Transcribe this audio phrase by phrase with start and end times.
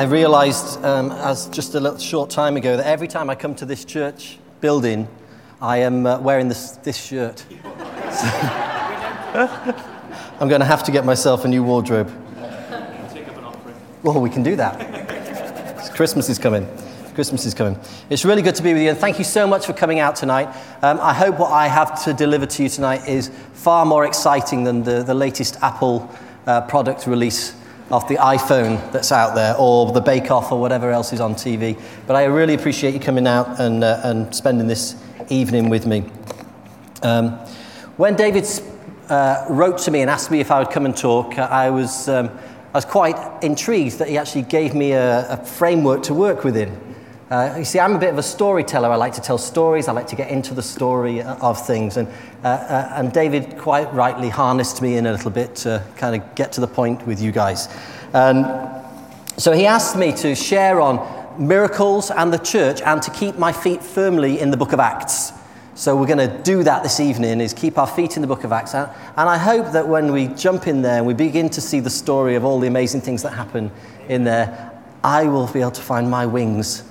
[0.00, 3.54] I realised um, as just a little short time ago that every time I come
[3.56, 5.06] to this church building,
[5.60, 7.40] I am uh, wearing this, this shirt.
[7.40, 7.46] So
[10.40, 12.10] I'm going to have to get myself a new wardrobe.
[14.02, 15.92] Well, we can do that.
[15.94, 16.66] Christmas is coming.
[17.14, 17.78] Christmas is coming.
[18.08, 20.16] It's really good to be with you, and thank you so much for coming out
[20.16, 20.46] tonight.
[20.80, 24.64] Um, I hope what I have to deliver to you tonight is far more exciting
[24.64, 26.10] than the, the latest Apple
[26.46, 27.54] uh, product release
[27.90, 31.34] of the iPhone that's out there or the Bake Off or whatever else is on
[31.34, 31.80] TV.
[32.06, 34.94] But I really appreciate you coming out and, uh, and spending this
[35.28, 36.04] evening with me.
[37.02, 37.30] Um,
[37.96, 38.46] when David
[39.08, 42.08] uh, wrote to me and asked me if I would come and talk, I was,
[42.08, 42.30] um,
[42.72, 46.89] I was quite intrigued that he actually gave me a, a framework to work within.
[47.30, 48.88] Uh, you see, I'm a bit of a storyteller.
[48.88, 49.86] I like to tell stories.
[49.86, 51.96] I like to get into the story of things.
[51.96, 52.08] And,
[52.42, 56.34] uh, uh, and David quite rightly harnessed me in a little bit to kind of
[56.34, 57.68] get to the point with you guys.
[58.12, 58.46] And
[59.36, 60.98] so he asked me to share on
[61.38, 65.30] miracles and the church and to keep my feet firmly in the book of Acts.
[65.76, 68.42] So we're going to do that this evening is keep our feet in the book
[68.42, 68.74] of Acts.
[68.74, 71.90] And I hope that when we jump in there and we begin to see the
[71.90, 73.70] story of all the amazing things that happen
[74.08, 74.72] in there,
[75.04, 76.89] I will be able to find my wings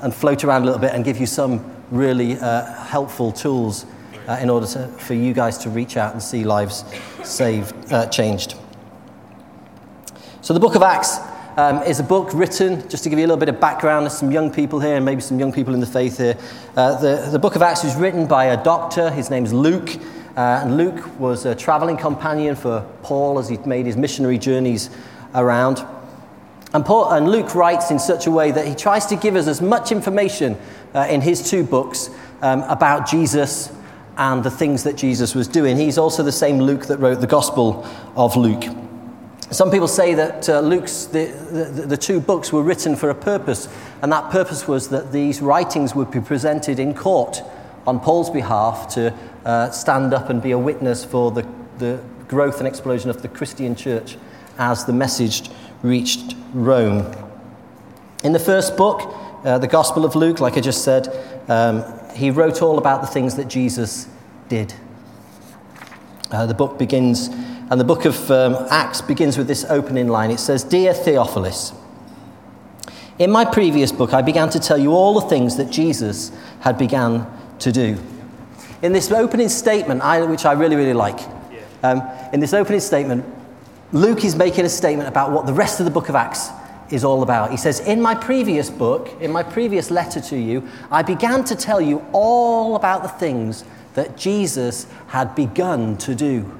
[0.00, 3.86] and float around a little bit and give you some really uh, helpful tools
[4.28, 6.84] uh, in order to, for you guys to reach out and see lives
[7.24, 8.54] saved, uh, changed.
[10.42, 11.18] So, the book of Acts
[11.56, 14.16] um, is a book written, just to give you a little bit of background, there's
[14.16, 16.36] some young people here and maybe some young people in the faith here.
[16.76, 19.96] Uh, the, the book of Acts was written by a doctor, his name's Luke.
[20.36, 24.88] Uh, and Luke was a traveling companion for Paul as he made his missionary journeys
[25.34, 25.84] around.
[26.74, 29.46] And, Paul, and Luke writes in such a way that he tries to give us
[29.46, 30.56] as much information
[30.94, 32.10] uh, in his two books
[32.42, 33.72] um, about Jesus
[34.18, 35.76] and the things that Jesus was doing.
[35.76, 37.86] He's also the same Luke that wrote the Gospel
[38.16, 38.64] of Luke.
[39.50, 43.14] Some people say that uh, Luke's, the, the, the, two books were written for a
[43.14, 43.66] purpose,
[44.02, 47.42] and that purpose was that these writings would be presented in court
[47.86, 49.14] on Paul's behalf to
[49.46, 51.48] uh, stand up and be a witness for the,
[51.78, 54.18] the growth and explosion of the Christian church
[54.58, 55.48] as the message
[55.82, 57.14] reached Rome.
[58.24, 61.08] In the first book, uh, the Gospel of Luke, like I just said,
[61.48, 61.84] um,
[62.14, 64.08] he wrote all about the things that Jesus
[64.48, 64.74] did.
[66.30, 70.30] Uh, the book begins, and the book of um, Acts begins with this opening line.
[70.30, 71.72] It says, Dear Theophilus,
[73.18, 76.76] in my previous book, I began to tell you all the things that Jesus had
[76.76, 77.26] begun
[77.60, 77.98] to do.
[78.82, 81.20] In this opening statement, I, which I really, really like,
[81.82, 82.02] um,
[82.32, 83.24] in this opening statement,
[83.92, 86.50] Luke is making a statement about what the rest of the book of Acts
[86.90, 87.50] is all about.
[87.50, 91.56] He says, In my previous book, in my previous letter to you, I began to
[91.56, 96.50] tell you all about the things that Jesus had begun to do.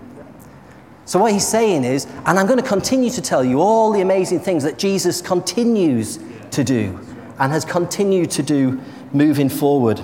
[1.05, 4.01] So, what he's saying is, and I'm going to continue to tell you all the
[4.01, 6.19] amazing things that Jesus continues
[6.51, 6.99] to do
[7.39, 8.81] and has continued to do
[9.13, 10.01] moving forward.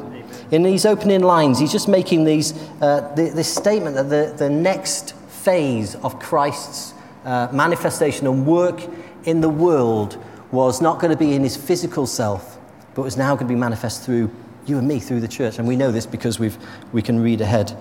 [0.50, 5.14] In these opening lines, he's just making these, uh, this statement that the, the next
[5.28, 6.93] phase of Christ's
[7.24, 8.80] uh, manifestation and work
[9.24, 12.58] in the world was not going to be in his physical self,
[12.94, 14.30] but was now going to be manifest through
[14.66, 15.58] you and me, through the church.
[15.58, 16.56] And we know this because we've,
[16.92, 17.76] we can read ahead.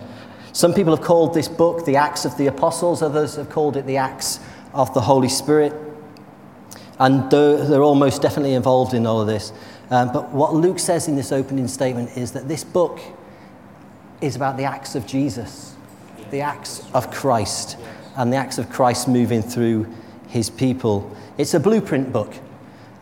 [0.54, 3.86] Some people have called this book the Acts of the Apostles, others have called it
[3.86, 4.40] the Acts
[4.74, 5.74] of the Holy Spirit.
[7.00, 9.51] And they're, they're all most definitely involved in all of this.
[9.90, 13.00] Um, but what Luke says in this opening statement is that this book
[14.22, 15.75] is about the acts of Jesus,
[16.31, 17.78] the acts of Christ
[18.15, 19.88] and the acts of Christ moving through
[20.27, 21.15] his people.
[21.38, 22.33] It's a blueprint book.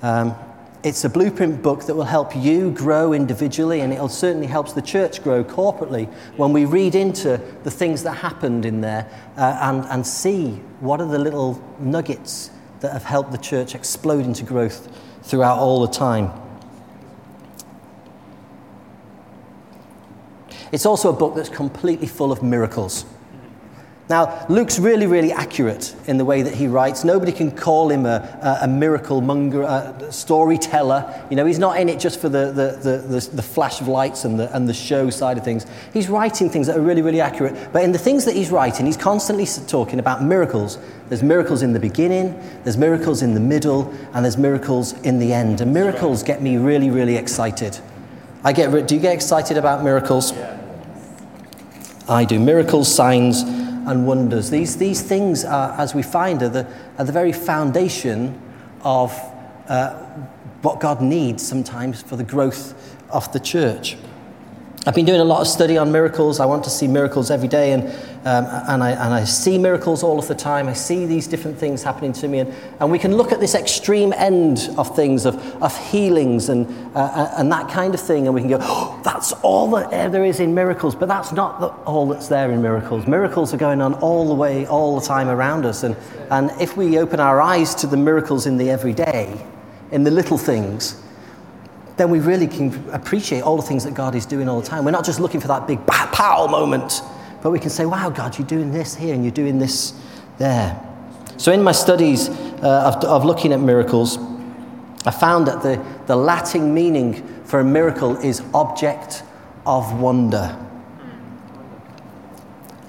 [0.01, 0.35] Um,
[0.83, 4.81] it's a blueprint book that will help you grow individually, and it certainly helps the
[4.81, 9.85] church grow corporately when we read into the things that happened in there uh, and,
[9.85, 12.49] and see what are the little nuggets
[12.79, 14.89] that have helped the church explode into growth
[15.21, 16.31] throughout all the time.
[20.71, 23.05] It's also a book that's completely full of miracles.
[24.11, 27.05] Now, Luke's really, really accurate in the way that he writes.
[27.05, 31.25] Nobody can call him a, a, a miracle monger, a storyteller.
[31.29, 33.87] You know, he's not in it just for the, the, the, the, the flash of
[33.87, 35.65] lights and the, and the show side of things.
[35.93, 37.71] He's writing things that are really, really accurate.
[37.71, 40.77] But in the things that he's writing, he's constantly talking about miracles.
[41.07, 45.31] There's miracles in the beginning, there's miracles in the middle, and there's miracles in the
[45.31, 45.61] end.
[45.61, 47.79] And miracles get me really, really excited.
[48.43, 50.33] I get, do you get excited about miracles?
[50.33, 50.57] Yeah.
[52.09, 52.39] I do.
[52.39, 53.43] Miracles, signs,
[53.87, 54.49] and wonders.
[54.49, 56.67] These, these things, are, as we find, are the,
[56.97, 58.39] are the very foundation
[58.81, 59.11] of
[59.67, 59.93] uh,
[60.61, 63.97] what God needs sometimes for the growth of the church.
[64.87, 66.39] I've been doing a lot of study on miracles.
[66.39, 67.83] I want to see miracles every day, and,
[68.25, 70.67] um, and, I, and I see miracles all of the time.
[70.67, 73.53] I see these different things happening to me, and, and we can look at this
[73.53, 78.25] extreme end of things, of, of healings and, uh, uh and that kind of thing,
[78.25, 81.59] and we can go, oh, that's all that there is in miracles, but that's not
[81.59, 83.05] the, all that's there in miracles.
[83.05, 85.95] Miracles are going on all the way, all the time around us, and,
[86.31, 89.45] and if we open our eyes to the miracles in the everyday,
[89.91, 90.99] in the little things,
[91.97, 94.85] then we really can appreciate all the things that God is doing all the time.
[94.85, 97.01] We're not just looking for that big pow moment,
[97.41, 99.93] but we can say, wow, God, you're doing this here and you're doing this
[100.37, 100.79] there.
[101.37, 104.17] So, in my studies uh, of, of looking at miracles,
[105.05, 109.23] I found that the, the Latin meaning for a miracle is object
[109.65, 110.57] of wonder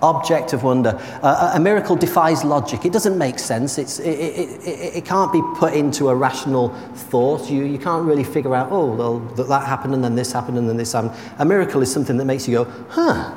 [0.02, 0.98] object of wonder.
[1.22, 2.84] Uh, a miracle defies logic.
[2.84, 3.78] It doesn't make sense.
[3.78, 7.48] It's, it, it, it, it, can't be put into a rational thought.
[7.48, 10.58] You, you can't really figure out, oh, well, that, that happened and then this happened
[10.58, 11.14] and then this happened.
[11.38, 13.32] A miracle is something that makes you go, huh,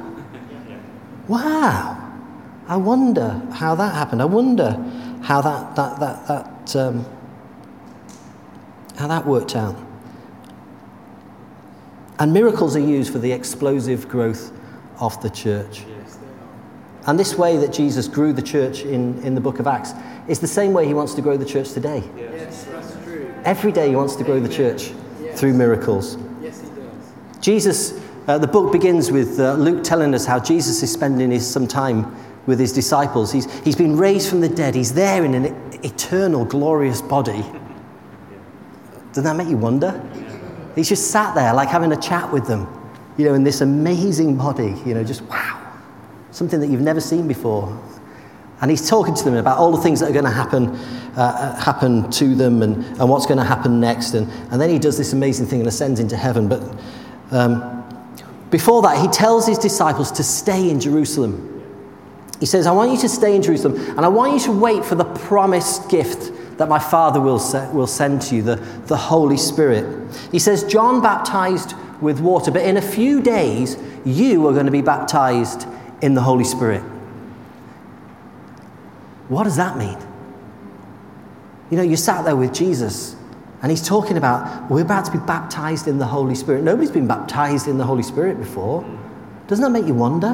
[1.27, 2.01] wow,
[2.67, 4.21] I wonder how that happened.
[4.21, 4.71] I wonder
[5.21, 7.06] how that, that, that, that, um,
[8.97, 9.75] how that worked out.
[12.17, 14.51] And miracles are used for the explosive growth
[15.00, 15.83] of the church.
[17.07, 19.93] And this way that Jesus grew the church in, in the book of Acts
[20.27, 22.03] is the same way he wants to grow the church today.
[22.17, 23.31] Yes, that's true.
[23.43, 24.91] Every day he wants to grow the church
[25.21, 25.39] yes.
[25.39, 26.17] through miracles.
[26.41, 27.39] Yes, he does.
[27.41, 31.47] Jesus, uh, the book begins with uh, Luke telling us how Jesus is spending his,
[31.47, 32.15] some time
[32.47, 33.31] with his disciples.
[33.31, 35.45] He's, he's been raised from the dead, he's there in an
[35.83, 37.45] eternal, glorious body.
[39.09, 40.01] Doesn't that make you wonder?
[40.73, 42.67] He's just sat there, like having a chat with them,
[43.15, 45.64] you know, in this amazing body, you know, just wow
[46.35, 47.81] something that you've never seen before.
[48.61, 51.21] And he's talking to them about all the things that are going to happen, uh,
[51.21, 54.13] uh, happen to them and, and what's going to happen next.
[54.13, 56.47] And, and then he does this amazing thing and ascends into heaven.
[56.49, 56.61] But
[57.31, 57.83] um,
[58.49, 61.51] before that, he tells his disciples to stay in Jerusalem.
[62.39, 64.83] He says, I want you to stay in Jerusalem and I want you to wait
[64.83, 68.55] for the promised gift that my Father will, se- will send to you, the,
[68.88, 70.13] the Holy Spirit.
[70.31, 74.71] He says, John baptized with water, but in a few days, you are going to
[74.71, 75.65] be baptized
[76.01, 76.81] in the Holy Spirit.
[79.27, 79.97] What does that mean?
[81.71, 83.15] You know, you sat there with Jesus
[83.62, 86.63] and he's talking about, we're about to be baptized in the Holy Spirit.
[86.63, 88.86] Nobody's been baptized in the Holy Spirit before.
[89.47, 90.33] Doesn't that make you wonder?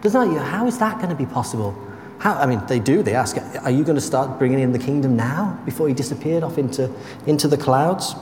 [0.00, 1.76] Doesn't that, you, how is that going to be possible?
[2.18, 3.02] How, I mean, they do.
[3.02, 6.42] They ask, are you going to start bringing in the kingdom now before he disappeared
[6.42, 6.90] off into,
[7.26, 8.14] into the clouds?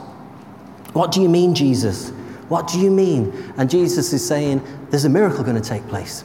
[0.94, 2.12] What do you mean, Jesus?
[2.54, 3.52] What do you mean?
[3.56, 6.24] And Jesus is saying, There's a miracle going to take place.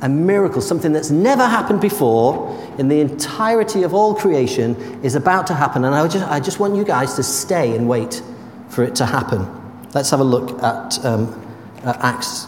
[0.00, 4.74] A miracle, something that's never happened before in the entirety of all creation,
[5.04, 5.84] is about to happen.
[5.84, 8.22] And I just, I just want you guys to stay and wait
[8.70, 9.46] for it to happen.
[9.92, 11.38] Let's have a look at, um,
[11.82, 12.46] at Acts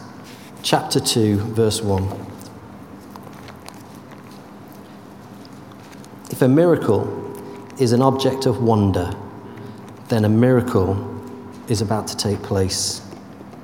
[0.63, 2.03] chapter 2, verse 1.
[6.31, 7.05] If a miracle
[7.79, 9.15] is an object of wonder,
[10.09, 11.16] then a miracle
[11.69, 13.03] is about to take place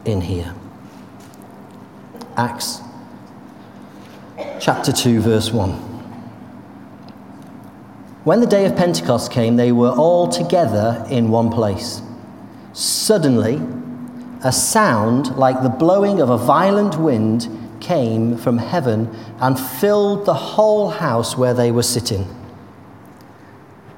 [0.04, 0.54] in here.
[2.37, 2.80] Acts
[4.61, 5.71] chapter 2, verse 1.
[8.25, 12.00] When the day of Pentecost came, they were all together in one place.
[12.73, 13.61] Suddenly,
[14.44, 17.49] a sound like the blowing of a violent wind
[17.80, 22.26] came from heaven and filled the whole house where they were sitting.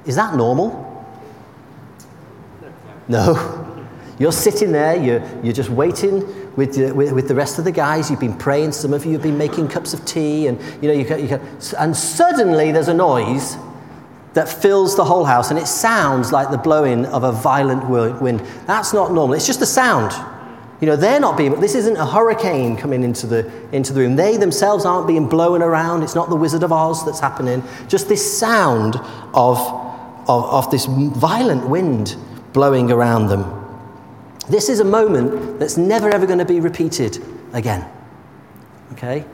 [0.06, 0.80] Is that normal?
[3.06, 3.63] No.
[4.18, 6.20] You're sitting there, you're, you're just waiting
[6.54, 8.10] with, the, with, with, the rest of the guys.
[8.10, 10.94] You've been praying, some of you have been making cups of tea, and, you know,
[10.94, 11.40] you can, you can,
[11.78, 13.56] and suddenly there's a noise
[14.34, 18.40] that fills the whole house, and it sounds like the blowing of a violent wind.
[18.66, 20.12] That's not normal, it's just a sound.
[20.80, 24.16] You know, they're not being, this isn't a hurricane coming into the, into the room.
[24.16, 26.02] They themselves aren't being blown around.
[26.02, 27.62] It's not the Wizard of Oz that's happening.
[27.88, 28.96] Just this sound
[29.32, 29.58] of,
[30.28, 32.16] of, of this violent wind
[32.52, 33.63] blowing around them.
[34.48, 37.22] This is a moment that's never ever going to be repeated
[37.52, 37.88] again.
[38.92, 39.24] Okay?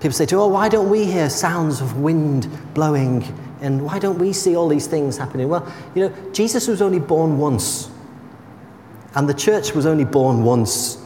[0.00, 3.24] People say to, oh, why don't we hear sounds of wind blowing?
[3.60, 5.48] And why don't we see all these things happening?
[5.48, 7.90] Well, you know, Jesus was only born once.
[9.14, 11.02] And the church was only born once.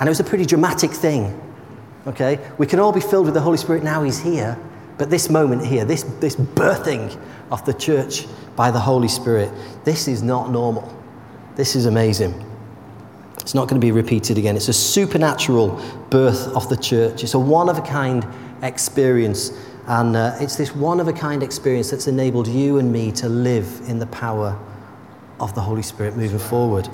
[0.00, 1.38] And it was a pretty dramatic thing.
[2.06, 2.38] Okay?
[2.56, 4.58] We can all be filled with the Holy Spirit now He's here.
[4.96, 7.18] But this moment here, this, this birthing
[7.50, 8.26] of the church
[8.56, 9.50] by the Holy Spirit,
[9.84, 11.01] this is not normal.
[11.56, 12.48] This is amazing.
[13.40, 14.56] It's not going to be repeated again.
[14.56, 15.80] It's a supernatural
[16.10, 17.22] birth of the church.
[17.22, 18.26] It's a one of a kind
[18.62, 19.50] experience.
[19.86, 23.28] And uh, it's this one of a kind experience that's enabled you and me to
[23.28, 24.58] live in the power
[25.40, 26.88] of the Holy Spirit moving forward.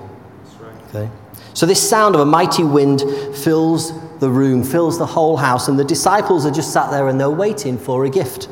[0.89, 1.11] Okay?
[1.53, 3.03] So, this sound of a mighty wind
[3.37, 7.21] fills the room, fills the whole house, and the disciples are just sat there and
[7.21, 8.49] they're waiting for a gift.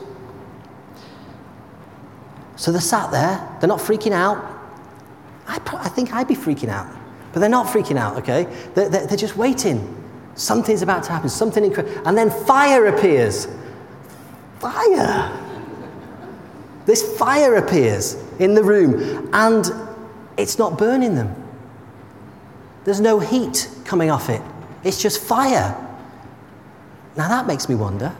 [2.57, 4.56] So, they're sat there, they're not freaking out.
[5.47, 6.95] I, I think I'd be freaking out.
[7.33, 8.45] But they're not freaking out, okay?
[8.75, 10.05] They're, they're, they're just waiting.
[10.35, 12.07] Something's about to happen, something incredible.
[12.07, 13.49] And then fire appears.
[14.59, 15.43] Fire.
[16.87, 19.71] This fire appears in the room, and
[20.37, 21.35] it's not burning them.
[22.85, 24.43] There's no heat coming off it,
[24.85, 25.83] it's just fire.
[27.17, 28.15] Now that makes me wonder.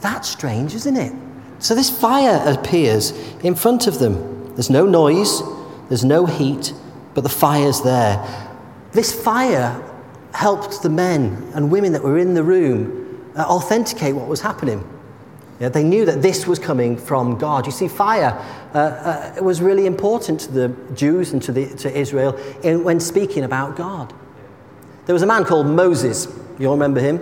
[0.00, 1.12] That's strange, isn't it?
[1.60, 3.12] So this fire appears
[3.44, 4.41] in front of them.
[4.54, 5.42] There's no noise,
[5.88, 6.72] there's no heat,
[7.14, 8.24] but the fire's there.
[8.92, 9.82] This fire
[10.34, 14.86] helped the men and women that were in the room uh, authenticate what was happening.
[15.60, 17.66] Yeah, they knew that this was coming from God.
[17.66, 18.36] You see, fire
[18.74, 22.98] uh, uh, was really important to the Jews and to, the, to Israel in, when
[22.98, 24.12] speaking about God.
[25.06, 26.26] There was a man called Moses.
[26.58, 27.18] You all remember him?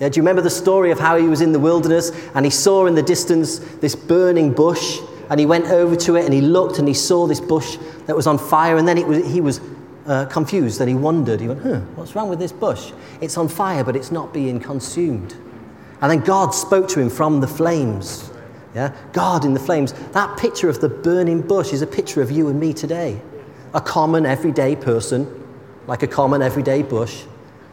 [0.00, 2.50] Yeah, do you remember the story of how he was in the wilderness and he
[2.50, 4.98] saw in the distance this burning bush
[5.30, 8.16] and he went over to it and he looked and he saw this bush that
[8.16, 9.60] was on fire and then it was, he was
[10.06, 11.40] uh, confused and he wondered.
[11.40, 12.92] He went, huh, what's wrong with this bush?
[13.20, 15.36] It's on fire, but it's not being consumed.
[16.00, 18.32] And then God spoke to him from the flames.
[18.74, 18.92] Yeah?
[19.12, 19.92] God in the flames.
[20.12, 23.20] That picture of the burning bush is a picture of you and me today.
[23.72, 25.46] A common, everyday person,
[25.86, 27.22] like a common, everyday bush,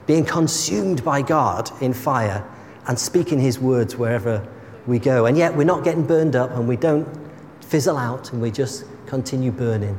[0.06, 2.48] being consumed by God in fire
[2.86, 4.48] and speaking his words wherever
[4.86, 5.26] we go.
[5.26, 7.27] And yet we're not getting burned up and we don't
[7.68, 9.98] fizzle out and we just continue burning.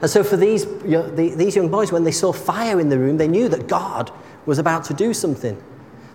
[0.00, 3.28] And so for these, these young boys, when they saw fire in the room, they
[3.28, 4.10] knew that God
[4.46, 5.62] was about to do something.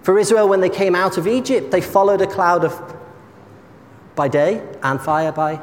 [0.01, 2.95] For Israel, when they came out of Egypt, they followed a cloud of
[4.15, 5.59] by day and fire by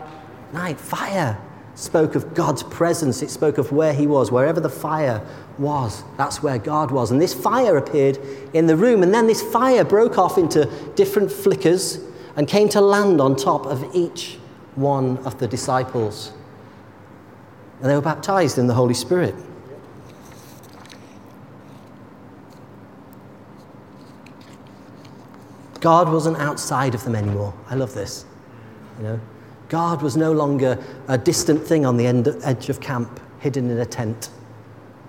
[0.52, 0.78] night.
[0.78, 1.40] Fire
[1.74, 4.30] spoke of God's presence, it spoke of where He was.
[4.30, 5.26] Wherever the fire
[5.58, 7.10] was, that's where God was.
[7.10, 8.18] And this fire appeared
[8.52, 11.98] in the room, and then this fire broke off into different flickers
[12.36, 14.38] and came to land on top of each
[14.74, 16.32] one of the disciples.
[17.80, 19.34] And they were baptized in the Holy Spirit.
[25.80, 27.52] God wasn't outside of them anymore.
[27.68, 28.24] I love this.
[28.98, 29.20] You know,
[29.68, 33.78] God was no longer a distant thing on the end, edge of camp, hidden in
[33.78, 34.30] a tent.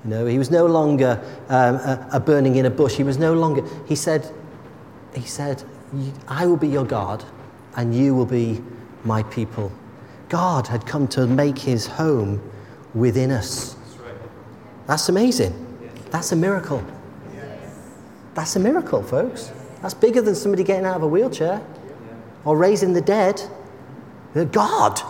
[0.03, 2.95] You know, he was no longer um, a, a burning in a bush.
[2.95, 3.63] He was no longer.
[3.85, 4.33] He said,
[5.13, 5.63] he said,
[6.27, 7.23] "I will be your God,
[7.75, 8.63] and you will be
[9.03, 9.71] my people."
[10.29, 12.41] God had come to make his home
[12.95, 13.75] within us.
[14.87, 15.53] That's amazing.
[16.11, 16.81] That's a miracle.
[18.33, 19.51] That's a miracle, folks.
[19.81, 21.61] That's bigger than somebody getting out of a wheelchair
[22.45, 23.41] or raising the dead.
[24.51, 25.01] God,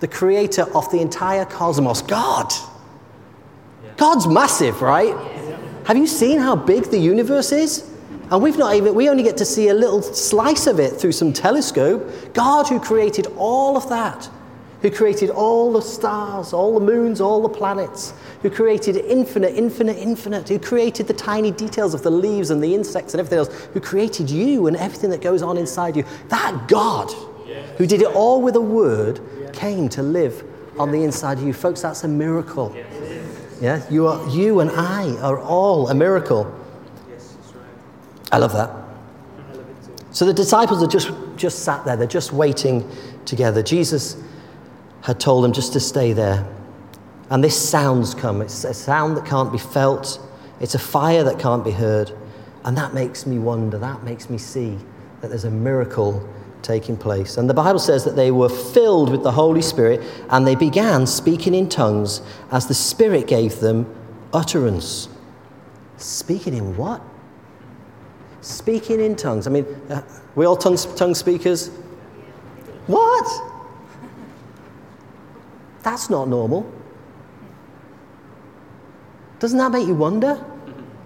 [0.00, 2.52] the creator of the entire cosmos, God.
[3.96, 5.14] God's massive, right?
[5.84, 7.89] Have you seen how big the universe is?
[8.30, 11.12] And we've not even, we only get to see a little slice of it through
[11.12, 12.32] some telescope.
[12.32, 14.30] God, who created all of that,
[14.82, 19.98] who created all the stars, all the moons, all the planets, who created infinite, infinite,
[19.98, 23.52] infinite, who created the tiny details of the leaves and the insects and everything else,
[23.72, 26.04] who created you and everything that goes on inside you.
[26.28, 27.10] That God,
[27.78, 29.20] who did it all with a word,
[29.52, 30.44] came to live
[30.78, 31.52] on the inside of you.
[31.52, 32.74] Folks, that's a miracle.
[33.60, 36.56] Yeah, you, are, you and I are all a miracle.
[38.32, 38.70] I love that.
[40.12, 42.88] So the disciples are just, just sat there, they're just waiting
[43.24, 43.62] together.
[43.62, 44.16] Jesus
[45.02, 46.46] had told them just to stay there.
[47.30, 48.42] And this sound's come.
[48.42, 50.20] It's a sound that can't be felt,
[50.60, 52.12] it's a fire that can't be heard.
[52.64, 54.78] And that makes me wonder, that makes me see
[55.20, 56.28] that there's a miracle
[56.62, 57.36] taking place.
[57.36, 61.06] And the Bible says that they were filled with the Holy Spirit and they began
[61.06, 62.20] speaking in tongues
[62.50, 63.86] as the Spirit gave them
[64.32, 65.08] utterance.
[65.96, 67.00] Speaking in what?
[68.40, 69.46] Speaking in tongues.
[69.46, 70.02] I mean, uh,
[70.34, 71.68] we all tongue, tongue speakers?
[72.86, 73.50] What?
[75.82, 76.70] That's not normal.
[79.38, 80.42] Doesn't that make you wonder?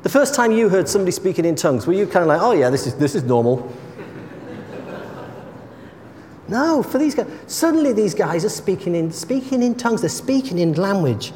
[0.03, 2.53] The first time you heard somebody speaking in tongues, were you kind of like, oh
[2.53, 3.73] yeah, this is, this is normal?
[6.49, 10.03] no, for these guys, suddenly these guys are speaking in, speaking in tongues.
[10.03, 11.33] They're speaking in language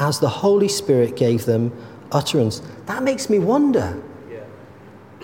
[0.00, 1.72] as the Holy Spirit gave them
[2.12, 2.60] utterance.
[2.86, 4.02] That makes me wonder.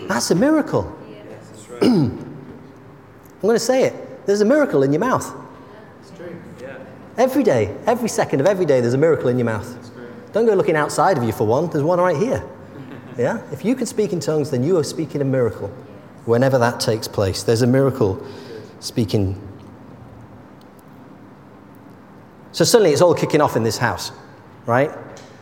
[0.09, 0.97] That's a miracle.
[1.83, 4.27] I'm going to say it.
[4.27, 5.35] There's a miracle in your mouth.
[6.01, 6.41] It's true.
[6.61, 6.79] Yeah.
[7.19, 9.93] Every day, every second of every day, there's a miracle in your mouth.
[10.33, 11.69] Don't go looking outside of you for one.
[11.71, 12.45] There's one right here.
[13.17, 13.41] Yeah?
[13.53, 15.69] If you can speak in tongues, then you are speaking a miracle.
[16.25, 18.27] Whenever that takes place, there's a miracle
[18.81, 19.41] speaking.
[22.51, 24.11] So suddenly it's all kicking off in this house,
[24.67, 24.91] right?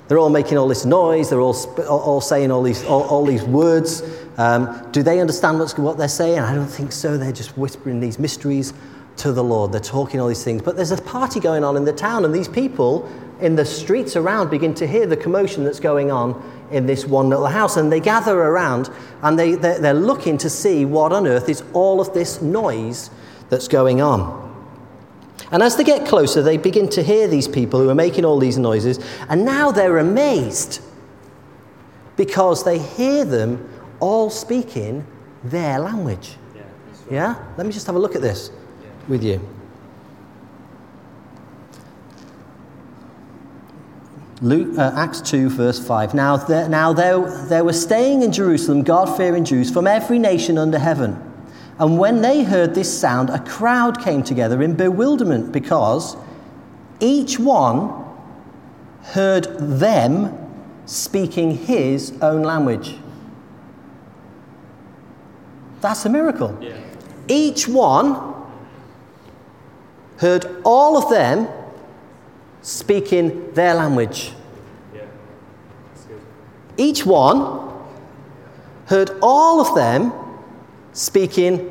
[0.08, 1.30] They're all making all this noise.
[1.30, 1.56] They're all,
[1.88, 4.02] all saying all these, all, all these words.
[4.38, 6.38] Um, do they understand what's, what they're saying?
[6.38, 7.16] I don't think so.
[7.16, 8.72] They're just whispering these mysteries
[9.18, 9.72] to the Lord.
[9.72, 10.62] They're talking all these things.
[10.62, 13.10] But there's a party going on in the town, and these people
[13.40, 17.28] in the streets around begin to hear the commotion that's going on in this one
[17.28, 17.76] little house.
[17.76, 18.88] And they gather around
[19.22, 23.10] and they, they're, they're looking to see what on earth is all of this noise
[23.50, 24.40] that's going on.
[25.50, 28.38] And as they get closer, they begin to hear these people who are making all
[28.38, 28.98] these noises,
[29.28, 30.80] and now they're amazed
[32.16, 33.68] because they hear them
[34.02, 35.06] all speaking
[35.44, 36.36] their language.
[36.54, 36.62] Yeah?
[37.10, 37.44] yeah?
[37.56, 38.50] Let me just have a look at this
[38.82, 38.88] yeah.
[39.08, 39.40] with you.
[44.40, 46.14] Luke, uh, Acts 2, verse 5.
[46.14, 50.58] Now, there, now there, there were staying in Jerusalem God fearing Jews from every nation
[50.58, 51.16] under heaven.
[51.78, 56.16] And when they heard this sound, a crowd came together in bewilderment because
[56.98, 58.04] each one
[59.02, 60.36] heard them
[60.86, 62.96] speaking his own language.
[65.82, 66.56] That's a miracle.
[66.60, 66.78] Yeah.
[67.28, 68.34] Each one
[70.18, 71.48] heard all of them
[72.62, 74.32] speaking their language.
[74.94, 75.02] Yeah.
[76.76, 77.68] Each one
[78.86, 80.12] heard all of them
[80.92, 81.70] speaking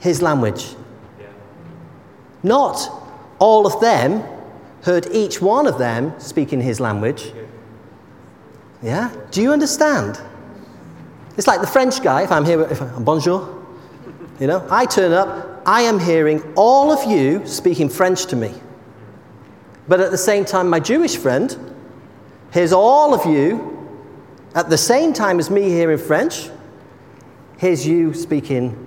[0.00, 0.74] his language.
[2.42, 2.90] Not
[3.38, 4.22] all of them
[4.82, 7.32] heard each one of them speaking his language.
[8.82, 9.10] Yeah?
[9.30, 10.20] Do you understand?
[11.36, 13.62] It's like the French guy, if I'm here, if I'm, bonjour,
[14.38, 18.52] you know, I turn up, I am hearing all of you speaking French to me.
[19.88, 21.56] But at the same time, my Jewish friend
[22.52, 23.74] hears all of you
[24.54, 26.48] at the same time as me hearing French,
[27.58, 28.78] here's you speaking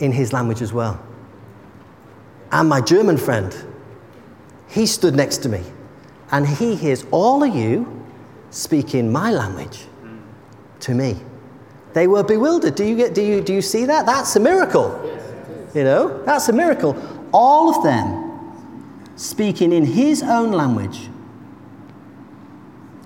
[0.00, 1.00] in his language as well.
[2.50, 3.54] And my German friend,
[4.68, 5.62] he stood next to me
[6.32, 8.04] and he hears all of you
[8.50, 9.86] speaking my language
[10.80, 11.16] to me.
[11.94, 12.74] They were bewildered.
[12.74, 14.06] Do you, get, do you, do you see that?
[14.06, 15.04] That's a miracle.
[15.74, 16.96] You know, that's a miracle.
[17.32, 18.28] All of them
[19.16, 21.08] speaking in his own language,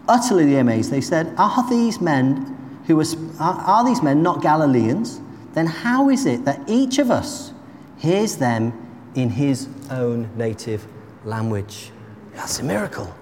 [0.09, 0.91] utterly amazed.
[0.91, 3.05] They said, Are these men who are,
[3.41, 5.21] are these men not Galileans?
[5.55, 7.53] Then how is it that each of us
[7.99, 8.73] hears them
[9.15, 10.87] in his own native
[11.25, 11.91] language?
[12.35, 13.13] That's a miracle.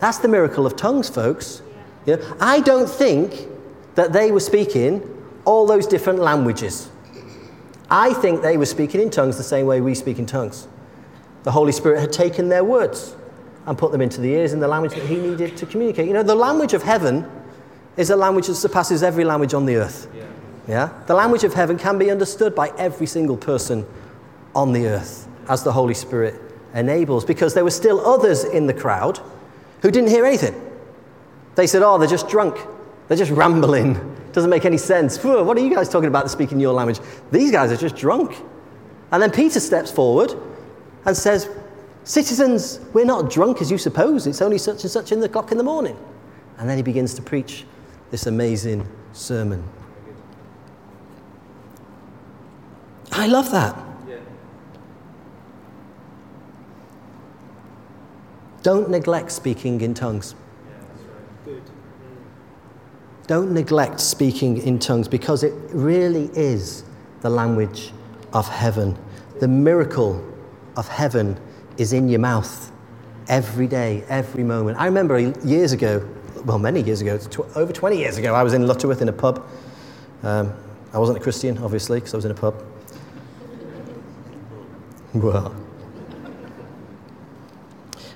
[0.00, 1.62] That's the miracle of tongues, folks.
[2.06, 2.16] Yeah.
[2.40, 3.48] I don't think
[3.94, 5.02] that they were speaking
[5.44, 6.90] all those different languages.
[7.90, 10.68] I think they were speaking in tongues the same way we speak in tongues.
[11.42, 13.14] The Holy Spirit had taken their words
[13.66, 16.06] and put them into the ears in the language that He needed to communicate.
[16.06, 17.30] You know, the language of heaven
[17.96, 20.08] is a language that surpasses every language on the earth.
[20.14, 20.24] Yeah.
[20.66, 21.02] yeah?
[21.06, 23.86] The language of heaven can be understood by every single person
[24.54, 26.40] on the earth as the Holy Spirit
[26.74, 29.20] enables, because there were still others in the crowd
[29.82, 30.60] who didn't hear anything.
[31.54, 32.56] They said, Oh, they're just drunk.
[33.08, 34.16] They're just rambling.
[34.32, 35.22] Doesn't make any sense.
[35.22, 37.00] What are you guys talking about speaking your language?
[37.30, 38.36] These guys are just drunk.
[39.12, 40.34] And then Peter steps forward
[41.04, 41.48] and says,
[42.04, 44.26] Citizens, we're not drunk as you suppose.
[44.26, 45.96] It's only such and such in the clock in the morning.
[46.58, 47.64] And then he begins to preach
[48.10, 49.66] this amazing sermon.
[53.10, 53.76] I love that.
[54.08, 54.16] Yeah.
[58.62, 60.34] Don't neglect speaking in tongues.
[63.26, 66.84] Don't neglect speaking in tongues because it really is
[67.22, 67.92] the language
[68.32, 68.98] of heaven.
[69.40, 70.22] The miracle
[70.76, 71.38] of heaven
[71.78, 72.70] is in your mouth
[73.28, 74.78] every day, every moment.
[74.78, 76.06] I remember years ago,
[76.44, 77.18] well, many years ago,
[77.54, 79.46] over 20 years ago, I was in Lutterworth in a pub.
[80.22, 80.52] Um,
[80.92, 82.62] I wasn't a Christian, obviously, because I was in a pub.
[85.14, 85.63] Well.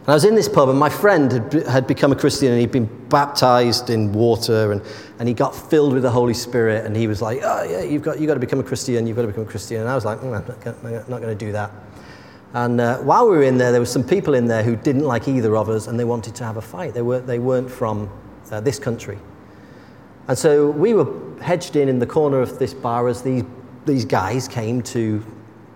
[0.08, 2.58] And I was in this pub, and my friend had, had become a Christian, and
[2.58, 4.80] he'd been baptized in water, and,
[5.18, 8.00] and he got filled with the Holy Spirit, and he was like, Oh, yeah, you've
[8.00, 9.82] got, you've got to become a Christian, you've got to become a Christian.
[9.82, 11.70] And I was like, mm, I'm not, going to do that.
[12.54, 15.04] And uh, while we were in there, there were some people in there who didn't
[15.04, 16.94] like either of us and they wanted to have a fight.
[16.94, 18.10] They, were, they weren't from
[18.50, 19.18] uh, this country.
[20.26, 23.44] And so we were hedged in in the corner of this bar as these,
[23.84, 25.22] these guys came to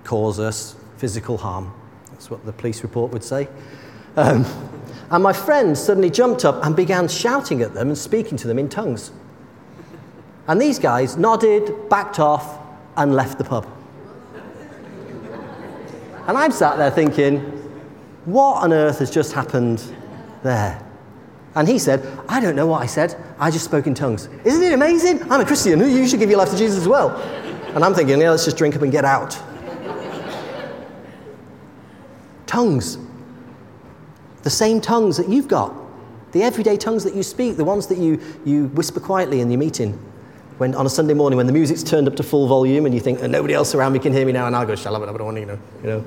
[0.04, 1.70] cause us physical harm.
[2.12, 3.46] That's what the police report would say.
[4.16, 4.44] Um,
[5.10, 8.58] and my friend suddenly jumped up and began shouting at them and speaking to them
[8.58, 9.10] in tongues.
[10.48, 12.58] And these guys nodded, backed off,
[12.96, 13.66] and left the pub.
[16.26, 17.40] And I'm sat there thinking,
[18.24, 19.82] what on earth has just happened
[20.42, 20.82] there?
[21.54, 23.16] And he said, I don't know what I said.
[23.38, 24.28] I just spoke in tongues.
[24.44, 25.22] Isn't it amazing?
[25.30, 25.80] I'm a Christian.
[25.80, 27.10] You should give your life to Jesus as well.
[27.74, 29.38] And I'm thinking, yeah, let's just drink up and get out.
[32.46, 32.98] tongues.
[34.42, 35.74] The same tongues that you've got.
[36.32, 39.58] The everyday tongues that you speak, the ones that you, you whisper quietly in your
[39.58, 39.92] meeting.
[40.58, 43.00] When, on a Sunday morning when the music's turned up to full volume and you
[43.00, 45.46] think, oh, nobody else around me can hear me now, and I'll go, shalabadabadabada, you
[45.46, 45.58] know.
[45.82, 46.04] You know.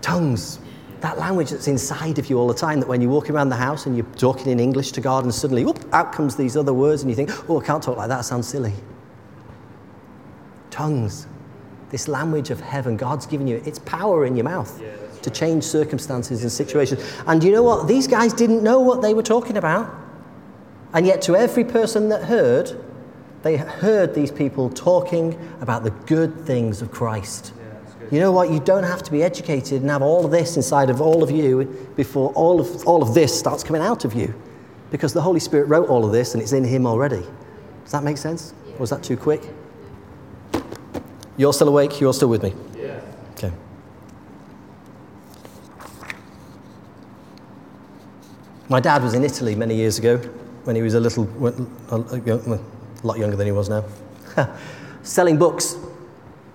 [0.00, 0.60] Tongues
[1.00, 3.56] that language that's inside of you all the time that when you're walking around the
[3.56, 6.72] house and you're talking in English to God and suddenly, whoop, out comes these other
[6.72, 8.72] words and you think, oh, I can't talk like that, sounds silly.
[10.70, 11.26] Tongues,
[11.90, 14.88] this language of heaven, God's given you, it's power in your mouth yeah,
[15.22, 17.02] to change circumstances and situations.
[17.26, 17.88] And you know what?
[17.88, 19.92] These guys didn't know what they were talking about.
[20.92, 22.72] And yet, to every person that heard,
[23.42, 27.52] they heard these people talking about the good things of Christ.
[28.10, 28.50] You know what?
[28.50, 31.30] You don't have to be educated and have all of this inside of all of
[31.30, 31.64] you
[31.96, 34.34] before all of, all of this starts coming out of you.
[34.90, 37.24] Because the Holy Spirit wrote all of this and it's in Him already.
[37.82, 38.54] Does that make sense?
[38.74, 39.42] Or was that too quick?
[41.36, 42.00] You're still awake?
[42.00, 42.54] You're still with me?
[42.76, 43.00] Yeah.
[43.32, 43.52] Okay.
[48.68, 50.18] My dad was in Italy many years ago
[50.64, 51.24] when he was a little,
[51.90, 52.60] a
[53.02, 53.84] lot younger than he was now,
[55.02, 55.76] selling books,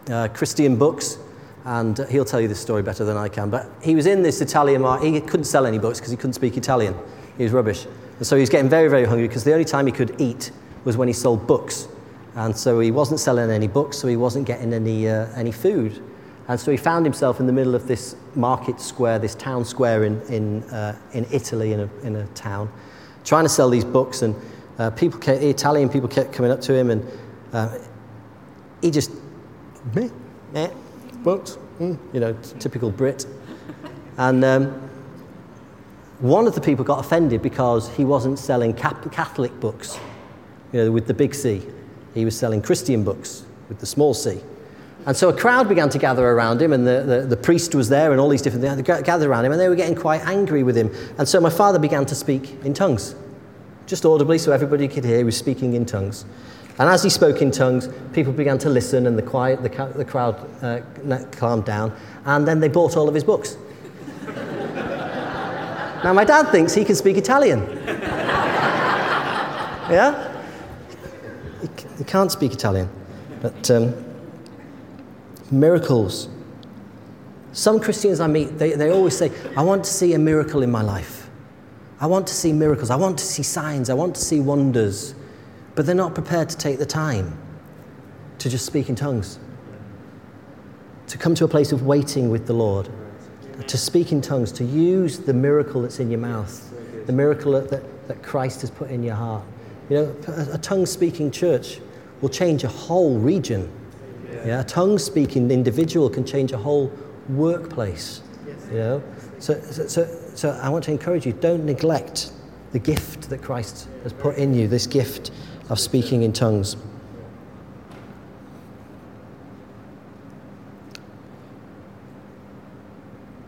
[0.10, 1.18] uh, Christian books
[1.66, 3.50] and he'll tell you this story better than I can.
[3.50, 5.14] But he was in this Italian market.
[5.14, 6.96] He couldn't sell any books because he couldn't speak Italian.
[7.38, 7.86] He was rubbish.
[8.18, 10.52] And so he was getting very, very hungry because the only time he could eat
[10.84, 11.88] was when he sold books.
[12.36, 16.02] And so he wasn't selling any books, so he wasn't getting any, uh, any food.
[16.52, 20.04] And so he found himself in the middle of this market square, this town square
[20.04, 22.70] in, in, uh, in Italy, in a, in a town,
[23.24, 24.22] trying to sell these books.
[24.22, 24.36] And
[24.78, 27.08] uh, people kept, Italian people kept coming up to him, and
[27.54, 27.78] uh,
[28.82, 29.12] he just,
[29.96, 30.10] meh,
[30.52, 30.70] meh,
[31.24, 33.26] books, mm, you know, typical Brit.
[34.18, 34.90] And um,
[36.20, 39.98] one of the people got offended because he wasn't selling Catholic books,
[40.74, 41.66] you know, with the big C.
[42.14, 44.42] He was selling Christian books with the small c.
[45.06, 47.90] And so a crowd began to gather around him, and the, the, the priest was
[47.90, 50.22] there, and all these different things they gathered around him, and they were getting quite
[50.28, 50.94] angry with him.
[51.18, 53.16] And so my father began to speak in tongues,
[53.88, 56.26] just audibly, so everybody could hear he was speaking in tongues.
[56.78, 60.06] And as he spoke in tongues, people began to listen, and the, quiet, the, the
[60.06, 60.82] crowd uh,
[61.32, 61.96] calmed down.
[62.26, 63.58] And then they bought all of his books.
[66.04, 67.62] now, my dad thinks he can speak Italian.
[69.90, 70.28] yeah?
[71.62, 72.88] He, he, can't speak Italian.
[73.42, 73.94] But um,
[75.52, 76.30] miracles.
[77.54, 80.72] Some Christians I meet, they, they always say, I want to see a miracle in
[80.72, 81.30] my life.
[82.00, 82.90] I want to see miracles.
[82.90, 83.90] I want to see signs.
[83.90, 85.14] I want to see wonders
[85.76, 87.38] but they're not prepared to take the time
[88.40, 89.40] to just speak in tongues,
[91.08, 92.90] to come to a place of waiting with the Lord,
[93.68, 97.70] to speak in tongues, to use the miracle that's in your mouth, the miracle that,
[97.70, 99.44] that, that Christ has put in your heart.
[99.90, 101.80] You know, a, a tongue speaking church
[102.22, 103.72] will change a whole region.
[104.46, 106.92] Yeah, a tongue speaking individual can change a whole
[107.30, 108.22] workplace.
[108.72, 109.04] You know,
[109.40, 112.32] so, so, so, so I want to encourage you don't neglect
[112.72, 115.32] the gift that Christ has put in you, this gift
[115.70, 116.78] of speaking in tongues.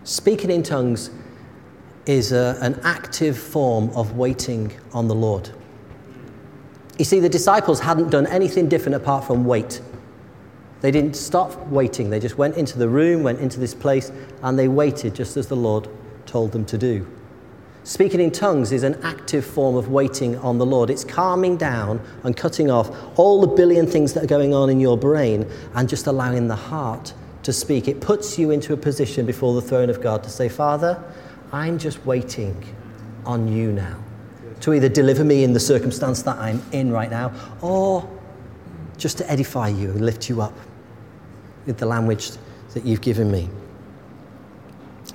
[0.04, 1.10] Speaking in tongues
[2.06, 5.50] is a, an active form of waiting on the Lord.
[7.00, 9.82] You see, the disciples hadn't done anything different apart from wait.
[10.84, 12.10] They didn't stop waiting.
[12.10, 15.48] They just went into the room, went into this place, and they waited just as
[15.48, 15.88] the Lord
[16.26, 17.08] told them to do.
[17.86, 20.90] Speaking in tongues is an active form of waiting on the Lord.
[20.90, 24.82] It's calming down and cutting off all the billion things that are going on in
[24.82, 27.88] your brain and just allowing the heart to speak.
[27.88, 31.02] It puts you into a position before the throne of God to say, Father,
[31.54, 32.62] I'm just waiting
[33.26, 34.04] on you now
[34.60, 38.06] to either deliver me in the circumstance that I'm in right now or
[38.98, 40.54] just to edify you and lift you up
[41.66, 42.32] with the language
[42.74, 43.50] that you've given me.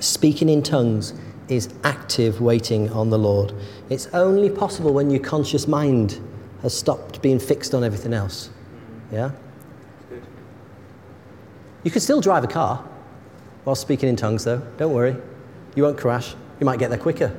[0.00, 1.14] Speaking in tongues
[1.48, 3.52] is active waiting on the Lord.
[3.88, 6.20] It's only possible when your conscious mind
[6.62, 8.50] has stopped being fixed on everything else.
[9.10, 9.30] Yeah?
[11.84, 12.84] You can still drive a car
[13.64, 14.58] while speaking in tongues, though.
[14.76, 15.16] Don't worry.
[15.74, 16.34] You won't crash.
[16.60, 17.34] You might get there quicker.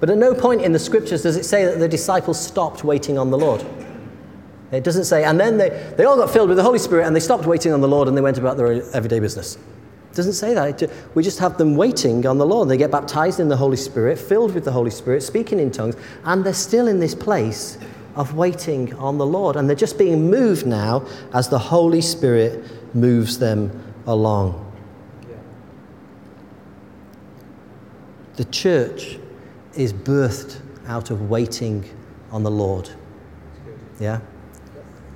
[0.00, 3.18] But at no point in the scriptures does it say that the disciples stopped waiting
[3.18, 3.64] on the Lord.
[4.72, 7.14] It doesn't say, and then they, they all got filled with the Holy Spirit and
[7.14, 9.56] they stopped waiting on the Lord and they went about their everyday business.
[9.56, 10.90] It doesn't say that.
[11.14, 12.68] We just have them waiting on the Lord.
[12.68, 15.94] They get baptized in the Holy Spirit, filled with the Holy Spirit, speaking in tongues,
[16.24, 17.78] and they're still in this place
[18.14, 19.56] of waiting on the Lord.
[19.56, 24.70] And they're just being moved now as the Holy Spirit moves them along.
[28.36, 29.18] The church
[29.74, 31.88] is birthed out of waiting
[32.30, 32.88] on the Lord.
[34.00, 34.20] Yeah?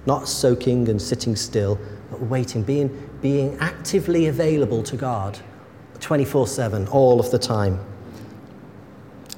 [0.07, 1.79] Not soaking and sitting still,
[2.11, 5.39] but waiting, being, being actively available to God
[6.01, 7.81] 24 7, all of the time.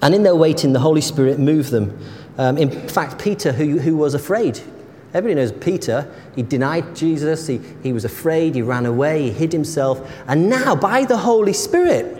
[0.02, 1.98] And in their waiting, the Holy Spirit moved them.
[2.36, 4.60] Um, in fact, Peter, who, who was afraid,
[5.12, 9.52] everybody knows Peter, he denied Jesus, he, he was afraid, he ran away, he hid
[9.52, 10.08] himself.
[10.28, 12.18] And now, by the Holy Spirit,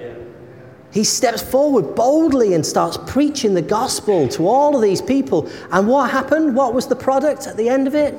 [0.90, 5.48] he steps forward boldly and starts preaching the gospel to all of these people.
[5.70, 6.56] And what happened?
[6.56, 8.14] What was the product at the end of it?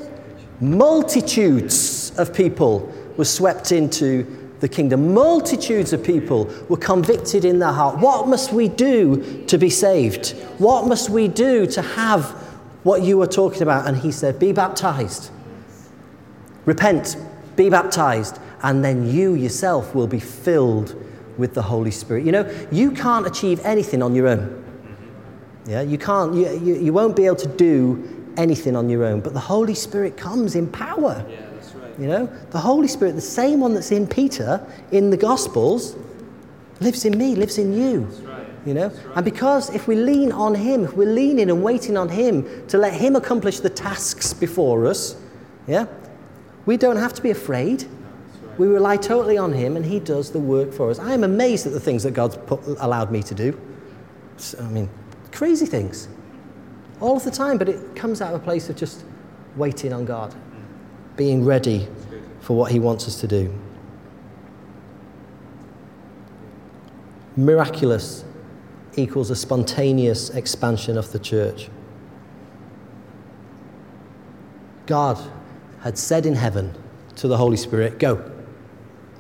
[0.61, 4.25] Multitudes of people were swept into
[4.59, 5.13] the kingdom.
[5.13, 7.99] Multitudes of people were convicted in their heart.
[7.99, 10.31] What must we do to be saved?
[10.57, 12.31] What must we do to have
[12.83, 13.87] what you were talking about?
[13.87, 15.31] And he said, Be baptized.
[16.65, 17.15] Repent,
[17.55, 20.95] be baptized, and then you yourself will be filled
[21.37, 22.25] with the Holy Spirit.
[22.25, 24.65] You know, you can't achieve anything on your own.
[25.65, 29.19] Yeah, you can't, you, you, you won't be able to do anything on your own,
[29.19, 31.23] but the Holy Spirit comes in power.
[31.29, 31.99] Yeah, that's right.
[31.99, 35.95] You know, the Holy Spirit, the same one that's in Peter in the Gospels,
[36.79, 38.05] lives in me, lives in you.
[38.05, 38.45] That's right.
[38.65, 39.15] You know, right.
[39.15, 42.77] and because if we lean on Him, if we're leaning and waiting on Him to
[42.77, 45.15] let Him accomplish the tasks before us,
[45.67, 45.85] yeah,
[46.65, 47.85] we don't have to be afraid.
[48.57, 50.99] We rely totally on Him, and He does the work for us.
[50.99, 53.59] I am amazed at the things that God's put, allowed me to do.
[54.59, 54.89] I mean,
[55.31, 56.09] crazy things,
[56.99, 57.57] all of the time.
[57.57, 59.03] But it comes out of a place of just
[59.55, 60.33] waiting on God,
[61.15, 61.87] being ready
[62.41, 63.53] for what He wants us to do.
[67.35, 68.25] Miraculous
[68.95, 71.69] equals a spontaneous expansion of the church.
[74.85, 75.17] God
[75.81, 76.75] had said in heaven
[77.15, 78.31] to the Holy Spirit, Go.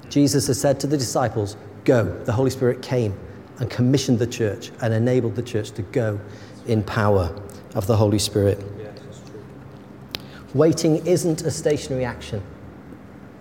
[0.09, 2.05] Jesus has said to the disciples, Go.
[2.25, 3.17] The Holy Spirit came
[3.59, 6.19] and commissioned the church and enabled the church to go
[6.65, 7.33] in power
[7.75, 8.63] of the Holy Spirit.
[10.53, 12.41] Waiting isn't a stationary action.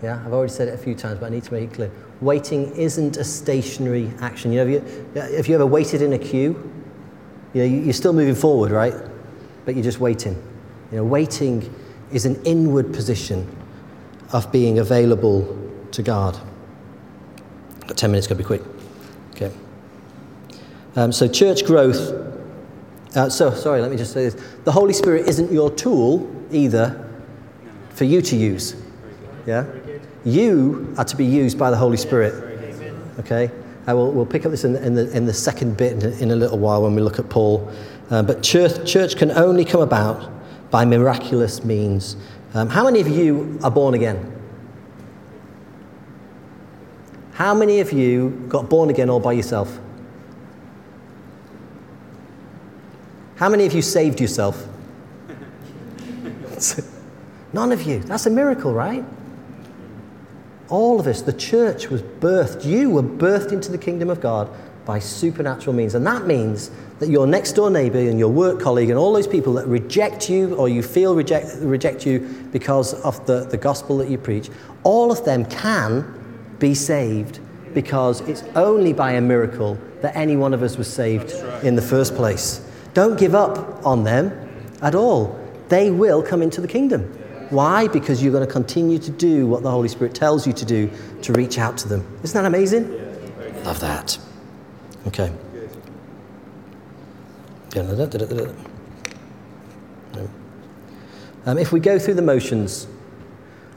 [0.02, 1.90] Yeah, I've already said it a few times, but I need to make it clear.
[2.20, 4.52] Waiting isn't a stationary action.
[4.52, 6.70] You know, have you, have you ever waited in a queue?
[7.54, 8.94] You know, you- you're still moving forward, right?
[9.64, 10.34] But you're just waiting.
[10.92, 11.72] You know, waiting
[12.12, 13.46] is an inward position
[14.32, 15.56] of being available
[15.92, 16.38] to God.
[17.86, 18.62] Got 10 minutes, gotta be quick.
[19.34, 19.50] Okay.
[20.96, 22.17] Um, so, church growth.
[23.14, 24.36] Uh, so, sorry, let me just say this.
[24.64, 27.08] The Holy Spirit isn't your tool either
[27.90, 28.76] for you to use.
[29.46, 29.66] Yeah?
[30.24, 32.34] You are to be used by the Holy Spirit.
[33.20, 33.50] Okay?
[33.86, 36.12] I will, we'll pick up this in the, in the, in the second bit in,
[36.20, 37.72] in a little while when we look at Paul.
[38.10, 40.30] Uh, but church, church can only come about
[40.70, 42.16] by miraculous means.
[42.54, 44.34] Um, how many of you are born again?
[47.32, 49.78] How many of you got born again all by yourself?
[53.38, 54.66] How many of you saved yourself?
[57.52, 58.00] None of you.
[58.00, 59.04] That's a miracle, right?
[60.68, 62.64] All of us, the church was birthed.
[62.64, 64.50] You were birthed into the kingdom of God
[64.84, 65.94] by supernatural means.
[65.94, 69.28] And that means that your next door neighbor and your work colleague and all those
[69.28, 72.18] people that reject you or you feel reject, reject you
[72.50, 74.50] because of the, the gospel that you preach,
[74.82, 76.12] all of them can
[76.58, 77.38] be saved
[77.72, 81.30] because it's only by a miracle that any one of us was saved
[81.62, 82.67] in the first place.
[82.98, 84.32] Don't give up on them
[84.82, 85.38] at all.
[85.68, 87.04] They will come into the kingdom.
[87.48, 87.86] Why?
[87.86, 90.90] Because you're going to continue to do what the Holy Spirit tells you to do
[91.22, 92.04] to reach out to them.
[92.24, 92.90] Isn't that amazing?
[93.62, 94.18] Love that.
[95.06, 95.30] Okay.
[101.46, 102.88] Um, if we go through the motions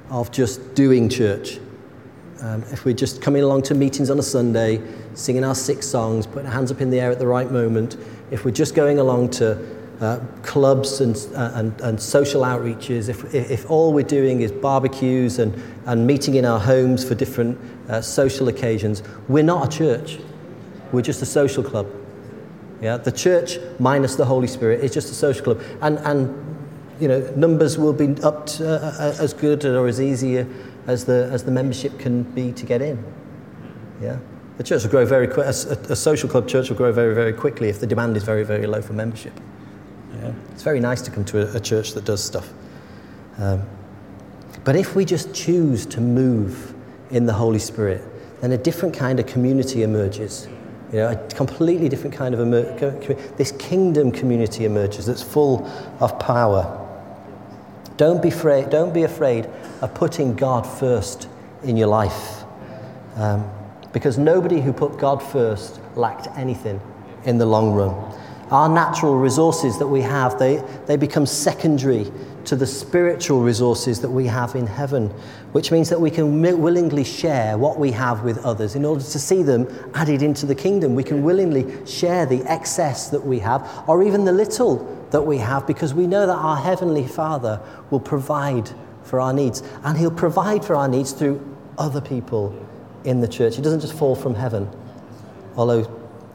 [0.10, 1.60] of just doing church,
[2.42, 4.82] um, if we're just coming along to meetings on a Sunday,
[5.14, 7.98] singing our six songs, putting our hands up in the air at the right moment,
[8.32, 9.60] if we're just going along to
[10.00, 15.38] uh, clubs and, uh, and, and social outreaches, if, if all we're doing is barbecues
[15.38, 15.54] and,
[15.86, 20.18] and meeting in our homes for different uh, social occasions, we're not a church.
[20.92, 21.88] We're just a social club.
[22.82, 26.58] Yeah, the church minus the Holy Spirit is just a social club, and and
[27.00, 30.44] you know numbers will be up to, uh, uh, as good or as easy
[30.88, 33.04] as the as the membership can be to get in.
[34.02, 34.18] Yeah,
[34.62, 35.48] A church will grow very quick.
[35.48, 35.50] A,
[35.90, 38.68] a, social club church will grow very, very quickly if the demand is very, very
[38.68, 39.34] low for membership.
[40.22, 40.34] Yeah.
[40.52, 42.48] It's very nice to come to a, a church that does stuff.
[43.40, 43.64] Um,
[44.64, 46.76] but if we just choose to move
[47.10, 48.04] in the Holy Spirit,
[48.42, 50.48] then a different kind of community emerges.
[50.92, 52.78] You know, a completely different kind of emer-
[53.38, 55.68] this kingdom community emerges that's full
[56.00, 56.88] of power.
[57.98, 58.70] Don't be afraid.
[58.70, 59.50] Don't be afraid
[59.82, 61.28] of putting God first
[61.64, 62.44] in your life,
[63.16, 63.52] um,
[63.94, 66.80] because nobody who put God first lacked anything
[67.26, 67.94] in the long run.
[68.50, 72.12] Our natural resources that we have, they, they become secondary
[72.46, 75.08] to the spiritual resources that we have in heaven,
[75.54, 79.20] which means that we can willingly share what we have with others in order to
[79.20, 80.96] see them added into the kingdom.
[80.96, 85.38] We can willingly share the excess that we have, or even the little that we
[85.38, 88.70] have, because we know that our Heavenly Father will provide
[89.04, 89.64] for our needs.
[89.84, 91.40] And He'll provide for our needs through
[91.78, 92.54] other people
[93.04, 93.58] in the church.
[93.58, 94.70] It doesn't just fall from heaven,
[95.56, 95.90] although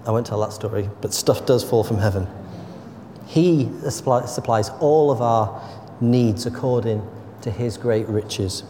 [0.06, 2.26] I won't tell that story, but stuff does fall from heaven.
[3.26, 5.62] He supplies all of our
[6.00, 7.06] needs according
[7.42, 8.62] to his great riches.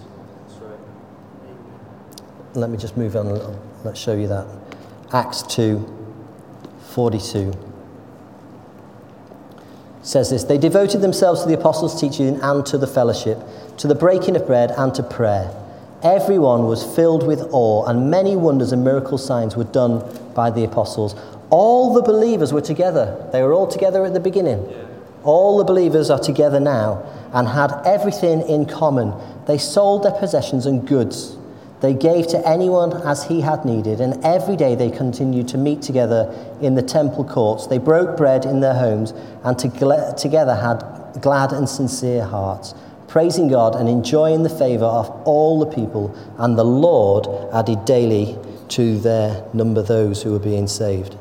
[2.54, 3.62] Let me just move on a little.
[3.84, 4.46] Let's show you that.
[5.12, 5.92] Acts 2
[6.90, 7.52] 42
[10.02, 13.38] says this They devoted themselves to the apostles' teaching and to the fellowship,
[13.76, 15.52] to the breaking of bread and to prayer.
[16.06, 20.62] Everyone was filled with awe, and many wonders and miracle signs were done by the
[20.62, 21.16] apostles.
[21.50, 23.28] All the believers were together.
[23.32, 24.72] They were all together at the beginning.
[25.24, 29.14] All the believers are together now and had everything in common.
[29.48, 31.36] They sold their possessions and goods.
[31.80, 35.82] They gave to anyone as he had needed, and every day they continued to meet
[35.82, 37.66] together in the temple courts.
[37.66, 42.74] They broke bread in their homes and together had glad and sincere hearts,
[43.16, 46.14] praising God and enjoying the favor of all the people.
[46.36, 51.16] And the Lord added daily to their number those who were being saved.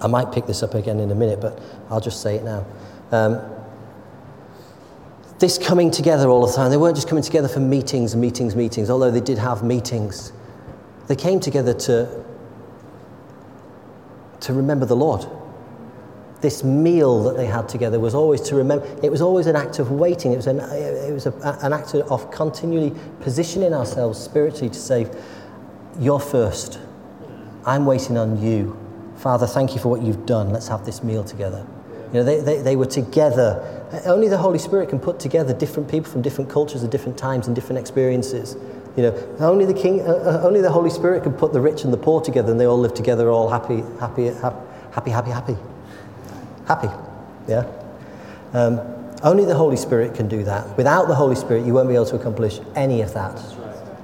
[0.00, 2.64] I might pick this up again in a minute, but I'll just say it now.
[3.10, 3.42] Um,
[5.38, 8.88] this coming together all the time, they weren't just coming together for meetings, meetings, meetings,
[8.88, 10.32] although they did have meetings.
[11.08, 12.24] They came together to,
[14.40, 15.26] to remember the Lord.
[16.42, 19.78] This meal that they had together was always to remember, it was always an act
[19.78, 20.32] of waiting.
[20.32, 25.06] It was an, it was a, an act of continually positioning ourselves spiritually to say,
[25.98, 26.78] You're first.
[27.64, 28.76] I'm waiting on you.
[29.16, 30.50] Father, thank you for what you've done.
[30.50, 31.64] Let's have this meal together.
[32.12, 33.88] You know, they, they, they were together.
[34.04, 37.46] Only the Holy Spirit can put together different people from different cultures at different times
[37.46, 38.56] and different experiences.
[38.96, 41.84] You know, only the King, uh, uh only the Holy Spirit can put the rich
[41.84, 44.56] and the poor together, and they all live together, all happy, happy, happy,
[44.92, 45.56] happy, happy, happy.
[47.48, 47.66] Yeah.
[48.52, 48.80] Um,
[49.22, 50.76] only the Holy Spirit can do that.
[50.76, 53.40] Without the Holy Spirit, you won't be able to accomplish any of that.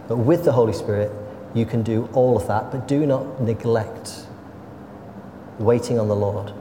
[0.06, 1.10] But with the Holy Spirit,
[1.54, 2.70] you can do all of that.
[2.70, 4.26] But do not neglect
[5.58, 6.52] waiting on the Lord,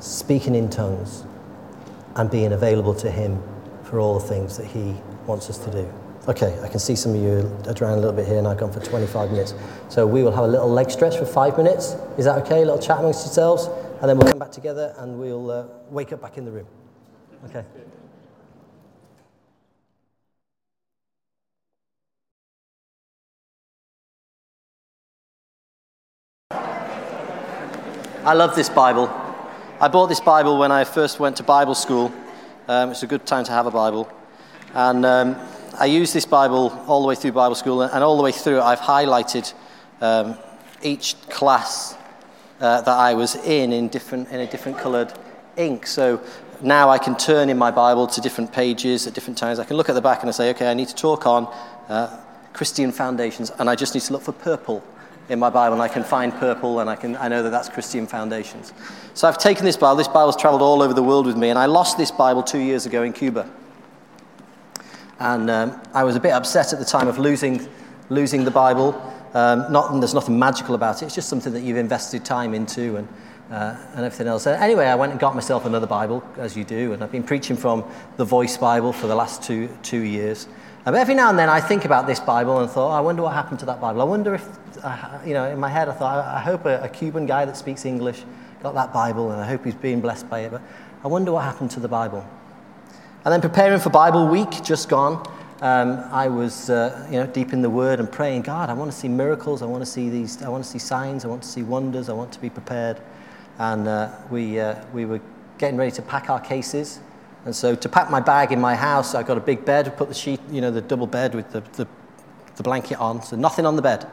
[0.00, 1.24] speaking in tongues,
[2.16, 3.40] and being available to Him
[3.84, 4.96] for all the things that He
[5.26, 5.92] wants us to do.
[6.28, 8.58] Okay, I can see some of you are around a little bit here, and I've
[8.58, 9.54] gone for 25 minutes.
[9.88, 11.96] So we will have a little leg stretch for five minutes.
[12.18, 12.62] Is that okay?
[12.62, 13.68] A little chat amongst yourselves,
[14.00, 16.66] and then we'll come back together and we'll uh, wake up back in the room.
[17.44, 17.64] Okay.
[28.22, 29.08] I love this Bible.
[29.80, 32.12] I bought this Bible when I first went to Bible school.
[32.68, 34.10] Um, it's a good time to have a Bible.
[34.74, 35.36] And um,
[35.78, 38.60] I used this Bible all the way through Bible school, and all the way through,
[38.60, 39.52] I've highlighted
[40.00, 40.38] um,
[40.82, 41.96] each class
[42.60, 45.12] uh, that I was in in, different, in a different coloured
[45.56, 45.86] ink.
[45.86, 46.20] So
[46.62, 49.58] now I can turn in my Bible to different pages at different times.
[49.58, 51.46] I can look at the back and I say, okay, I need to talk on
[51.88, 52.20] uh,
[52.52, 54.82] Christian foundations, and I just need to look for purple
[55.28, 57.68] in my Bible, and I can find purple, and I, can, I know that that's
[57.68, 58.72] Christian Foundations.
[59.14, 59.94] So I've taken this Bible.
[59.94, 62.58] This Bible's traveled all over the world with me, and I lost this Bible two
[62.58, 63.48] years ago in Cuba.
[65.20, 67.68] And um, I was a bit upset at the time of losing,
[68.08, 69.00] losing the Bible.
[69.34, 72.96] Um, not, there's nothing magical about it, it's just something that you've invested time into
[72.96, 73.08] and,
[73.50, 74.42] uh, and everything else.
[74.42, 77.22] So anyway, I went and got myself another Bible, as you do, and I've been
[77.22, 77.84] preaching from
[78.16, 80.48] the Voice Bible for the last two, two years.
[80.86, 83.22] And every now and then I think about this Bible and thought, oh, I wonder
[83.22, 84.00] what happened to that Bible.
[84.00, 84.48] I wonder if,
[84.82, 87.56] uh, you know, in my head I thought, I hope a, a, Cuban guy that
[87.56, 88.24] speaks English
[88.62, 90.50] got that Bible and I hope he's being blessed by it.
[90.50, 90.62] But
[91.04, 92.26] I wonder what happened to the Bible.
[93.24, 95.22] And then preparing for Bible week, just gone,
[95.60, 98.90] um, I was, uh, you know, deep in the Word and praying, God, I want
[98.90, 99.62] to see miracles.
[99.62, 101.24] I want to see these, I want to see signs.
[101.24, 102.08] I want to see wonders.
[102.08, 103.00] I want to be prepared.
[103.58, 105.20] And uh, we, uh, we were
[105.58, 107.00] getting ready to pack our cases
[107.44, 110.08] and so to pack my bag in my house, I got a big bed, put
[110.08, 111.86] the sheet, you know, the double bed with the, the,
[112.56, 114.04] the blanket on, so nothing on the bed.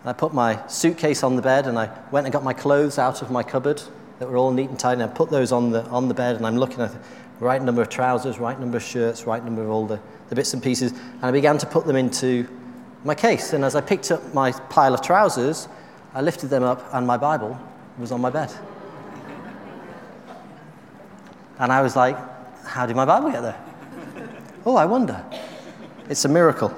[0.00, 2.98] And I put my suitcase on the bed and I went and got my clothes
[2.98, 3.82] out of my cupboard
[4.18, 5.02] that were all neat and tidy.
[5.02, 6.98] And I put those on the, on the bed and I'm looking at the
[7.40, 10.54] right number of trousers, right number of shirts, right number of all the, the bits
[10.54, 10.92] and pieces.
[10.92, 12.46] And I began to put them into
[13.02, 13.52] my case.
[13.54, 15.68] And as I picked up my pile of trousers,
[16.14, 17.58] I lifted them up and my Bible
[17.98, 18.52] was on my bed.
[21.58, 22.16] And I was like,
[22.64, 23.64] how did my Bible get there?
[24.64, 25.22] oh, I wonder.
[26.08, 26.74] It's a miracle.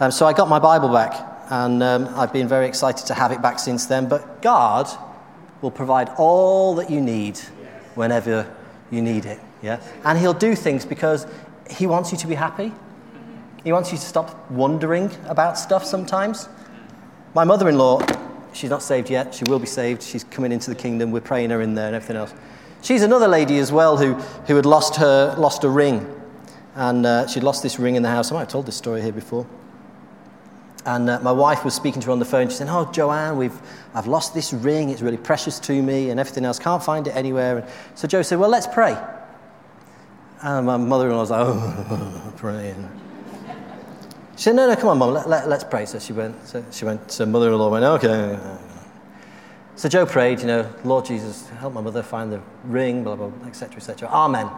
[0.00, 1.14] Um, so I got my Bible back,
[1.50, 4.08] and um, I've been very excited to have it back since then.
[4.08, 4.88] But God
[5.62, 7.38] will provide all that you need
[7.94, 8.54] whenever
[8.90, 9.40] you need it.
[9.62, 9.80] Yeah?
[10.04, 11.26] And He'll do things because
[11.70, 12.72] He wants you to be happy.
[13.64, 16.48] He wants you to stop wondering about stuff sometimes.
[17.34, 18.00] My mother in law,
[18.52, 19.34] she's not saved yet.
[19.34, 20.02] She will be saved.
[20.02, 21.12] She's coming into the kingdom.
[21.12, 22.34] We're praying her in there and everything else.
[22.82, 24.14] She's another lady as well who,
[24.46, 26.12] who had lost her lost a ring.
[26.74, 28.32] And uh, she'd lost this ring in the house.
[28.32, 29.46] I might have told this story here before.
[30.84, 32.48] And uh, my wife was speaking to her on the phone.
[32.48, 33.56] She said, Oh, Joanne, we've,
[33.94, 34.90] I've lost this ring.
[34.90, 36.58] It's really precious to me and everything else.
[36.58, 37.58] Can't find it anywhere.
[37.58, 38.96] And so Joe said, Well, let's pray.
[40.42, 42.88] And my mother in law was like, Oh, praying.
[44.36, 45.86] She said, No, no, come on, mum, let, let, let's pray.
[45.86, 48.38] So she went, so she went, so mother in law went, Okay.
[49.76, 53.28] So Joe prayed, you know, Lord Jesus, help my mother find the ring, blah, blah,
[53.28, 54.08] blah, etc., etc.
[54.08, 54.48] Amen.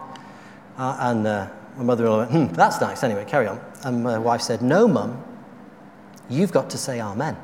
[0.77, 3.03] Uh, and uh, my mother in law went, hmm, that's nice.
[3.03, 3.61] Anyway, carry on.
[3.83, 5.23] And my wife said, No, mum,
[6.29, 7.37] you've got to say Amen.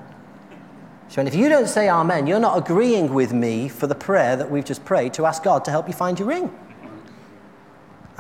[1.10, 4.36] She went, If you don't say Amen, you're not agreeing with me for the prayer
[4.36, 6.54] that we've just prayed to ask God to help you find your ring.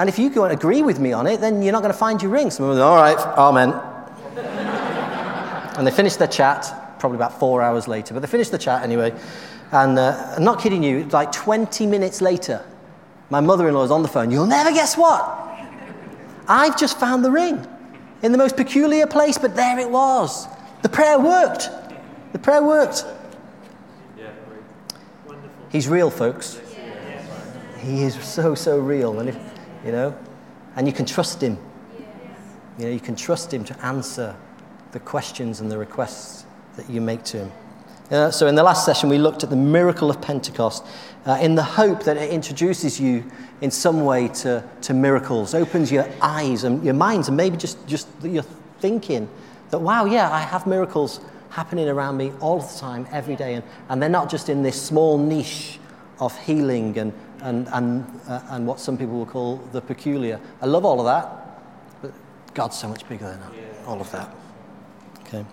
[0.01, 2.19] And if you don't agree with me on it, then you're not going to find
[2.23, 2.49] your ring.
[2.49, 3.69] So, all right, Amen.
[5.77, 8.15] and they finished their chat probably about four hours later.
[8.15, 9.13] But they finished the chat anyway.
[9.71, 12.65] And uh, I'm not kidding you, like 20 minutes later,
[13.29, 14.31] my mother in law is on the phone.
[14.31, 15.21] You'll never guess what?
[16.47, 17.63] I've just found the ring
[18.23, 20.47] in the most peculiar place, but there it was.
[20.81, 21.69] The prayer worked.
[22.31, 23.05] The prayer worked.
[24.17, 24.31] Yeah,
[25.69, 26.59] He's real, folks.
[27.77, 29.19] He is so, so real.
[29.19, 29.50] And if,
[29.85, 30.17] you know,
[30.75, 31.57] and you can trust him.
[32.77, 34.35] You know, you can trust him to answer
[34.91, 36.45] the questions and the requests
[36.77, 37.51] that you make to him.
[38.09, 40.85] Uh, so, in the last session, we looked at the miracle of Pentecost
[41.25, 43.23] uh, in the hope that it introduces you
[43.61, 47.85] in some way to, to miracles, opens your eyes and your minds, and maybe just,
[47.87, 48.43] just your
[48.79, 49.29] thinking
[49.69, 51.21] that, wow, yeah, I have miracles
[51.51, 54.81] happening around me all the time, every day, and, and they're not just in this
[54.81, 55.79] small niche
[56.19, 60.39] of healing and, and, and, uh, and what some people will call the peculiar.
[60.61, 61.61] I love all of that,
[62.01, 62.11] but
[62.53, 63.51] God's so much bigger than that.
[63.87, 64.33] all of that.
[65.21, 65.45] Okay.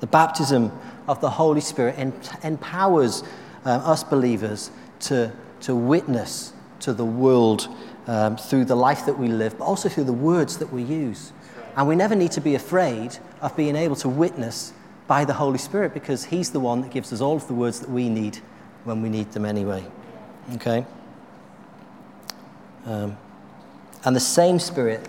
[0.00, 0.72] The baptism
[1.08, 1.96] of the Holy Spirit
[2.42, 3.22] empowers
[3.64, 4.70] uh, us believers
[5.00, 5.32] to,
[5.62, 7.68] to witness to the world
[8.06, 11.32] um, through the life that we live, but also through the words that we use.
[11.76, 14.72] And we never need to be afraid of being able to witness
[15.06, 17.80] by the Holy Spirit because He's the one that gives us all of the words
[17.80, 18.38] that we need
[18.84, 19.84] when we need them anyway.
[20.54, 20.86] Okay?
[22.86, 23.16] Um,
[24.04, 25.08] and the same Spirit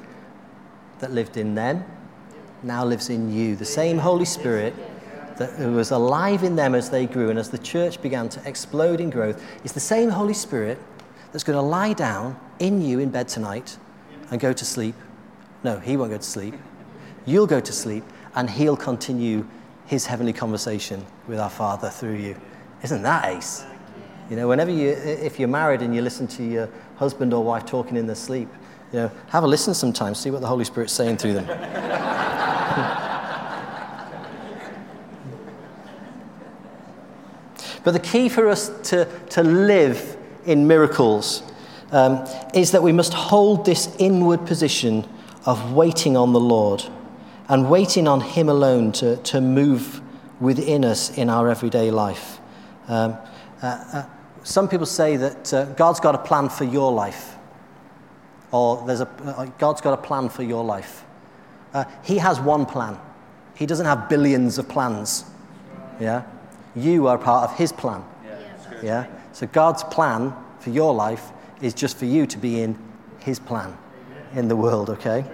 [0.99, 1.83] that lived in them
[2.63, 3.55] now lives in you.
[3.55, 4.73] The same Holy Spirit
[5.37, 8.99] that was alive in them as they grew and as the church began to explode
[8.99, 10.77] in growth is the same Holy Spirit
[11.31, 13.77] that's going to lie down in you in bed tonight
[14.29, 14.95] and go to sleep.
[15.63, 16.55] No, he won't go to sleep.
[17.25, 18.03] You'll go to sleep
[18.35, 19.47] and he'll continue
[19.85, 22.35] his heavenly conversation with our Father through you.
[22.83, 23.65] Isn't that ace?
[24.29, 26.69] You know, whenever you, if you're married and you listen to your
[27.01, 28.47] husband or wife talking in their sleep,
[28.93, 31.47] you know, have a listen sometimes, see what the Holy Spirit's saying through them.
[37.83, 41.41] But the key for us to, to live in miracles
[41.91, 45.07] um, is that we must hold this inward position
[45.45, 46.83] of waiting on the Lord
[47.49, 49.99] and waiting on Him alone to, to move
[50.39, 52.39] within us in our everyday life.
[52.87, 53.17] Um,
[53.63, 54.03] uh, uh,
[54.43, 57.35] some people say that uh, God's got a plan for your life,
[58.51, 61.03] or there's a, uh, God's got a plan for your life.
[61.73, 62.97] Uh, he has one plan.
[63.55, 65.25] He doesn't have billions of plans.
[65.99, 66.23] Yeah?
[66.75, 68.03] You are part of His plan.
[68.83, 69.07] Yeah?
[69.33, 71.29] So God's plan for your life
[71.61, 72.77] is just for you to be in
[73.19, 73.77] His plan
[74.33, 75.25] in the world, okay?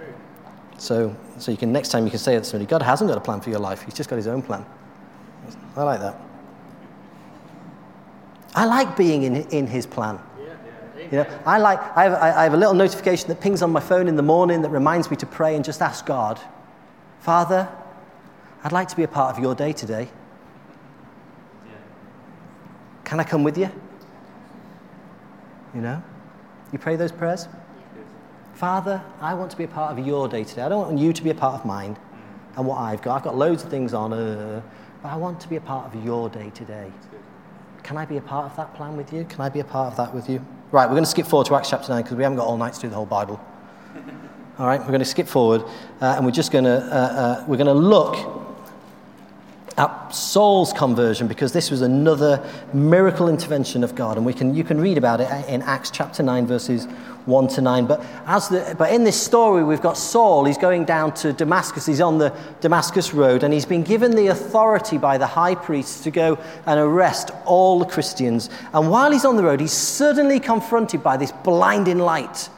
[0.76, 3.16] So, so you can next time you can say it to somebody, God hasn't got
[3.16, 3.82] a plan for your life.
[3.82, 4.66] He's just got His own plan.
[5.76, 6.20] I like that.
[8.58, 10.18] I like being in, in His plan.
[11.12, 13.78] You know, I like, I have, I have a little notification that pings on my
[13.78, 16.40] phone in the morning that reminds me to pray and just ask God,
[17.20, 17.68] Father,
[18.64, 20.08] I'd like to be a part of your day today.
[23.04, 23.70] Can I come with you?
[25.72, 26.02] You know?
[26.72, 27.46] You pray those prayers?
[28.54, 30.62] Father, I want to be a part of your day today.
[30.62, 31.96] I don't want you to be a part of mine.
[32.56, 33.14] and what I've got.
[33.18, 34.60] I've got loads of things on, uh,
[35.00, 36.90] but I want to be a part of your day today.
[37.88, 39.24] Can I be a part of that plan with you?
[39.24, 40.44] Can I be a part of that with you?
[40.72, 42.58] Right, we're going to skip forward to Acts chapter 9 because we haven't got all
[42.58, 43.40] night to do the whole Bible.
[44.58, 45.62] All right, we're going to skip forward
[46.02, 48.18] uh, and we're just going to, uh, uh, we're going to look
[49.78, 54.18] at Saul's conversion because this was another miracle intervention of God.
[54.18, 56.86] And we can, you can read about it in Acts chapter 9, verses
[57.28, 57.86] 1 to 9.
[57.86, 60.44] But, as the, but in this story, we've got Saul.
[60.44, 61.86] He's going down to Damascus.
[61.86, 66.04] He's on the Damascus road, and he's been given the authority by the high priest
[66.04, 68.48] to go and arrest all the Christians.
[68.72, 72.48] And while he's on the road, he's suddenly confronted by this blinding light.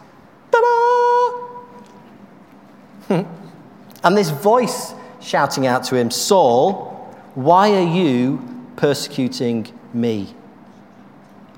[3.11, 8.41] and this voice shouting out to him, Saul, why are you
[8.77, 10.33] persecuting me?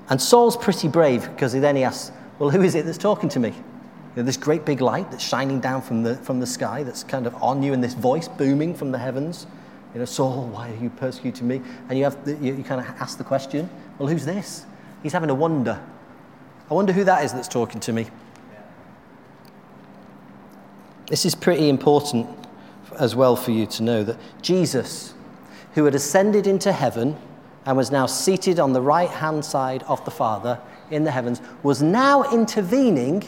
[0.09, 3.39] And Saul's pretty brave because then he asks, Well, who is it that's talking to
[3.39, 3.49] me?
[3.49, 7.03] You know, this great big light that's shining down from the, from the sky, that's
[7.03, 9.47] kind of on you, and this voice booming from the heavens.
[9.93, 11.61] You know, Saul, why are you persecuting me?
[11.89, 14.65] And you, have the, you, you kind of ask the question, Well, who's this?
[15.01, 15.81] He's having a wonder.
[16.69, 18.07] I wonder who that is that's talking to me.
[21.07, 22.27] This is pretty important
[22.97, 25.13] as well for you to know that Jesus
[25.73, 27.17] who had ascended into heaven
[27.65, 30.59] and was now seated on the right hand side of the Father
[30.93, 33.23] in the heavens, was now intervening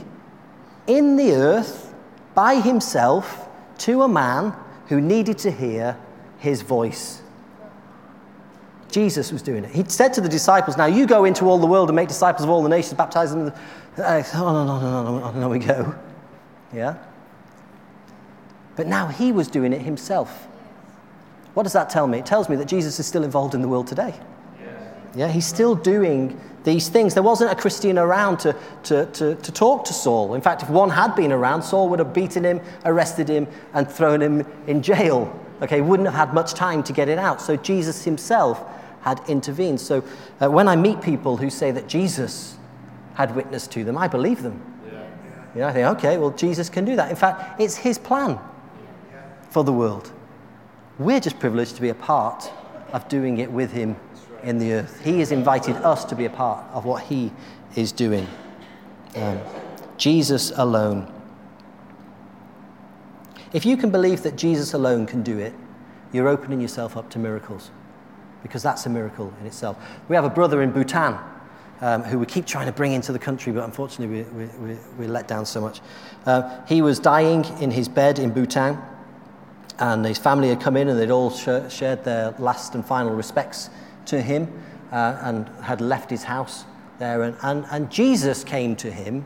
[0.88, 1.93] in the earth
[2.34, 3.47] by himself
[3.80, 4.53] to a man
[4.88, 5.97] who needed to hear
[6.38, 7.22] his voice.
[8.89, 9.72] Jesus was doing it.
[9.72, 12.43] He said to the disciples, Now you go into all the world and make disciples
[12.43, 13.51] of all the nations, baptize them.
[13.97, 15.93] Uh, oh, no, no, no, no, no, no, we go.
[16.74, 16.97] Yeah?
[18.76, 20.47] But now he was doing it himself.
[21.55, 22.20] What does that tell me?
[22.20, 24.13] It tells me that Jesus is still involved in the world today.
[25.16, 27.13] Yeah, he's still doing these things.
[27.13, 30.34] There wasn't a Christian around to, to, to, to, talk to Saul.
[30.34, 33.89] In fact, if one had been around, Saul would have beaten him, arrested him, and
[33.89, 35.39] thrown him in jail.
[35.61, 37.41] Okay, wouldn't have had much time to get it out.
[37.41, 38.61] So Jesus himself
[39.01, 39.80] had intervened.
[39.80, 40.03] So
[40.41, 42.57] uh, when I meet people who say that Jesus
[43.13, 44.61] had witnessed to them, I believe them.
[44.86, 45.07] Yeah.
[45.53, 47.09] You know, I think, okay, well, Jesus can do that.
[47.09, 48.38] In fact, it's his plan
[49.49, 50.11] for the world.
[50.97, 52.51] We're just privileged to be a part
[52.91, 53.95] of doing it with Him
[54.46, 55.04] in the earth.
[55.04, 57.32] He has invited us to be a part of what He
[57.76, 58.28] is doing.
[59.16, 59.39] Um,
[59.98, 61.12] Jesus alone.
[63.54, 65.54] If you can believe that Jesus alone can do it,
[66.12, 67.72] you're opening yourself up to miracles
[68.43, 69.78] because that's a miracle in itself.
[70.08, 71.18] We have a brother in Bhutan
[71.82, 75.06] um, who we keep trying to bring into the country, but unfortunately we, we, we,
[75.06, 75.82] are let down so much.
[76.26, 78.78] Uh, he was dying in his bed in Bhutan
[79.80, 83.14] and his family had come in and they'd all sh- shared their last and final
[83.14, 83.70] respects
[84.08, 84.51] to him
[84.91, 86.66] uh, and had left his house
[86.99, 87.24] there.
[87.24, 89.26] And, and, and Jesus came to him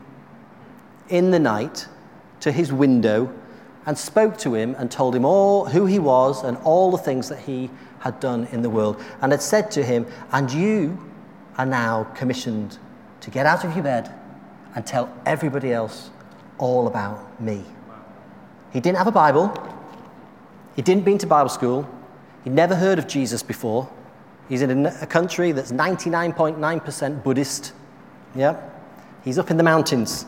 [1.08, 1.86] in the night
[2.40, 3.32] to his window
[3.86, 7.28] and spoke to him and told him all who he was and all the things
[7.28, 7.70] that he
[8.00, 10.98] had done in the world and had said to him, And you
[11.58, 12.78] are now commissioned
[13.20, 14.12] to get out of your bed
[14.74, 16.10] and tell everybody else
[16.58, 17.64] all about me.
[18.72, 19.52] He didn't have a Bible.
[20.76, 21.88] He didn't been to Bible school.
[22.44, 23.90] He'd never heard of Jesus before.
[24.50, 27.72] He's in a, country that's 99.9% Buddhist.
[28.34, 28.60] Yeah?
[29.22, 30.26] He's up in the mountains.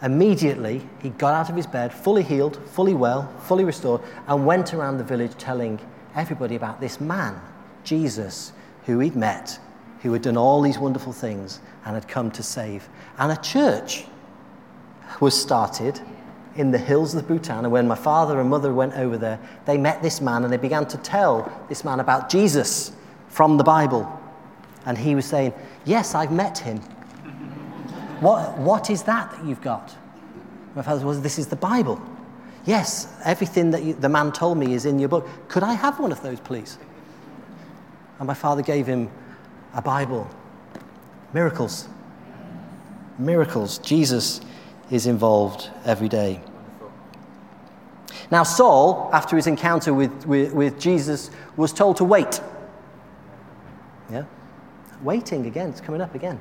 [0.00, 4.72] Immediately, he got out of his bed, fully healed, fully well, fully restored, and went
[4.72, 5.80] around the village telling
[6.14, 7.38] everybody about this man,
[7.82, 8.52] Jesus,
[8.86, 9.58] who he'd met,
[10.02, 12.88] who had done all these wonderful things and had come to save.
[13.18, 14.04] And a church
[15.18, 16.00] was started
[16.54, 17.64] in the hills of Bhutan.
[17.64, 20.58] And when my father and mother went over there, they met this man and they
[20.58, 22.92] began to tell this man about Jesus
[23.30, 24.20] from the Bible.
[24.84, 25.54] And he was saying,
[25.86, 26.78] Yes, I've met him.
[28.20, 29.96] what, what is that that you've got?
[30.74, 32.00] My father was, This is the Bible.
[32.66, 35.26] Yes, everything that you, the man told me is in your book.
[35.48, 36.76] Could I have one of those, please?
[38.18, 39.10] And my father gave him
[39.72, 40.28] a Bible.
[41.32, 41.88] Miracles.
[43.18, 43.78] Miracles.
[43.78, 44.40] Jesus
[44.90, 46.40] is involved every day.
[48.30, 52.40] Now, Saul, after his encounter with, with, with, Jesus, was told to wait.
[54.10, 54.24] Yeah?
[55.02, 56.38] Waiting again, it's coming up again.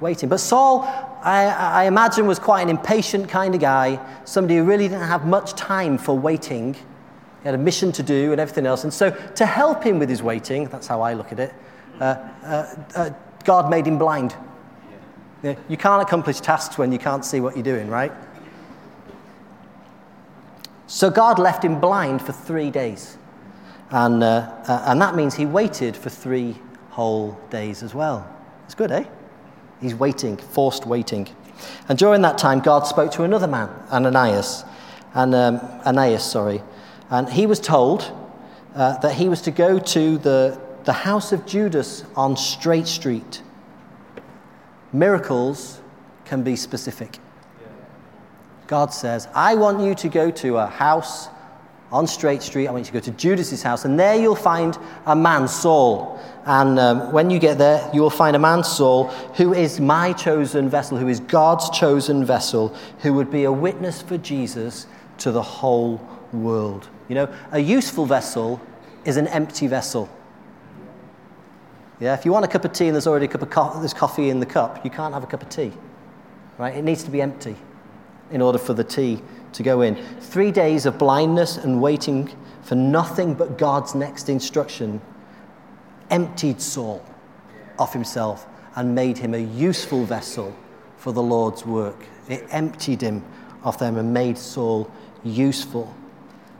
[0.00, 0.28] Waiting.
[0.28, 0.82] But Saul,
[1.22, 5.26] I, I imagine, was quite an impatient kind of guy, somebody who really didn't have
[5.26, 6.74] much time for waiting.
[6.74, 8.84] He had a mission to do and everything else.
[8.84, 11.54] And so, to help him with his waiting, that's how I look at it,
[12.00, 12.04] uh,
[12.42, 13.10] uh, uh,
[13.44, 14.34] God made him blind.
[15.42, 18.12] Yeah, you can't accomplish tasks when you can't see what you're doing, right?
[20.86, 23.16] So God left him blind for three days.
[23.90, 26.56] And, uh, uh, and that means he waited for three
[27.00, 28.28] whole days as well.
[28.66, 29.04] It's good, eh?
[29.80, 31.26] He's waiting, forced waiting.
[31.88, 34.66] And during that time, God spoke to another man, Ananias,
[35.14, 36.60] and um, Ananias, sorry,
[37.08, 38.12] And he was told
[38.74, 43.40] uh, that he was to go to the, the house of Judas on Straight Street.
[44.92, 45.80] Miracles
[46.26, 47.18] can be specific.
[48.66, 51.28] God says, I want you to go to a house
[51.92, 52.68] on Straight Street.
[52.68, 56.20] I want you to go to Judas's house, and there you'll find a man, Saul.
[56.46, 60.12] And um, when you get there, you will find a man, Saul, who is my
[60.12, 64.86] chosen vessel, who is God's chosen vessel, who would be a witness for Jesus
[65.18, 66.00] to the whole
[66.32, 66.88] world.
[67.08, 68.60] You know, a useful vessel
[69.04, 70.08] is an empty vessel.
[71.98, 73.78] Yeah, if you want a cup of tea and there's already a cup of co-
[73.78, 75.72] there's coffee in the cup, you can't have a cup of tea.
[76.56, 76.74] Right?
[76.74, 77.56] It needs to be empty
[78.30, 79.20] in order for the tea
[79.52, 79.96] to go in.
[80.20, 82.30] Three days of blindness and waiting
[82.62, 85.00] for nothing but God's next instruction
[86.10, 87.04] emptied Saul
[87.78, 88.46] of himself
[88.76, 90.56] and made him a useful vessel
[90.96, 92.04] for the Lord's work.
[92.28, 93.24] It emptied him
[93.64, 94.90] of them and made Saul
[95.24, 95.92] useful.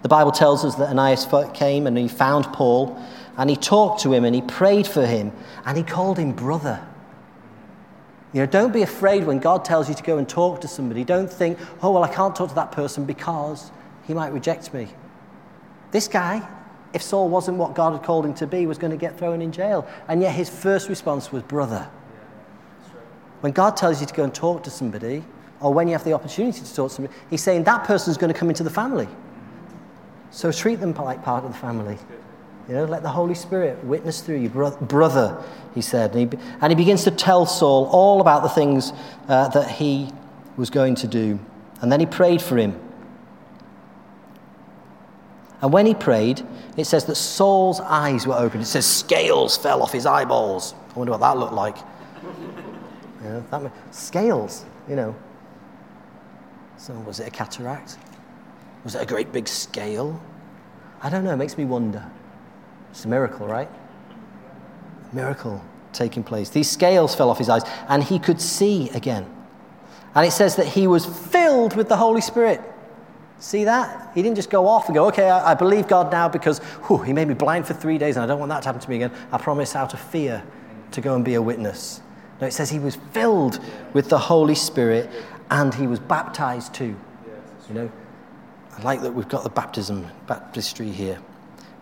[0.03, 3.01] The Bible tells us that Ananias came and he found Paul
[3.36, 5.32] and he talked to him and he prayed for him
[5.64, 6.86] and he called him brother.
[8.33, 11.03] You know, don't be afraid when God tells you to go and talk to somebody.
[11.03, 13.72] Don't think, oh, well, I can't talk to that person because
[14.07, 14.89] he might reject me.
[15.91, 16.47] This guy,
[16.93, 19.43] if Saul wasn't what God had called him to be, was going to get thrown
[19.43, 19.89] in jail.
[20.07, 21.89] And yet his first response was, brother.
[23.41, 25.24] When God tells you to go and talk to somebody,
[25.61, 28.33] or when you have the opportunity to talk to somebody, he's saying that person's going
[28.33, 29.09] to come into the family.
[30.31, 31.99] So treat them like part of the family.
[32.71, 35.43] You know, let the Holy Spirit witness through you, brother,
[35.75, 36.14] he said.
[36.14, 38.93] And he, and he begins to tell Saul all about the things
[39.27, 40.09] uh, that he
[40.57, 41.41] was going to do.
[41.81, 42.81] And then he prayed for him.
[45.61, 46.47] And when he prayed,
[46.77, 48.62] it says that Saul's eyes were opened.
[48.62, 50.77] It says scales fell off his eyeballs.
[50.91, 51.77] I wonder what that looked like.
[53.23, 55.14] You know, that, scales, you know.
[56.79, 57.99] So was it a cataract?
[58.83, 60.18] Was it a great big scale?
[61.03, 61.35] I don't know.
[61.35, 62.11] It makes me wonder.
[62.91, 63.68] It's a miracle, right?
[65.12, 66.51] Miracle taking place.
[66.51, 69.26] These scales fell off his eyes and he could see again.
[70.14, 72.61] And it says that he was filled with the Holy Spirit.
[73.38, 74.11] See that?
[74.14, 76.99] He didn't just go off and go, okay, I, I believe God now because whew,
[76.99, 78.91] he made me blind for three days and I don't want that to happen to
[78.91, 79.12] me again.
[79.32, 80.43] I promise out of fear
[80.93, 82.03] to go and be a witness.
[82.41, 83.61] No, it says he was filled
[83.93, 85.11] with the Holy Spirit
[85.51, 86.97] and he was baptized too.
[87.68, 87.93] You know,
[88.76, 91.18] I like that we've got the baptism, baptistry here.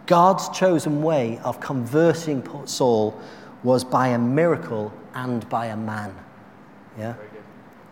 [0.09, 3.15] God's chosen way of converting Saul
[3.63, 6.17] was by a miracle and by a man.
[6.99, 7.15] Yeah?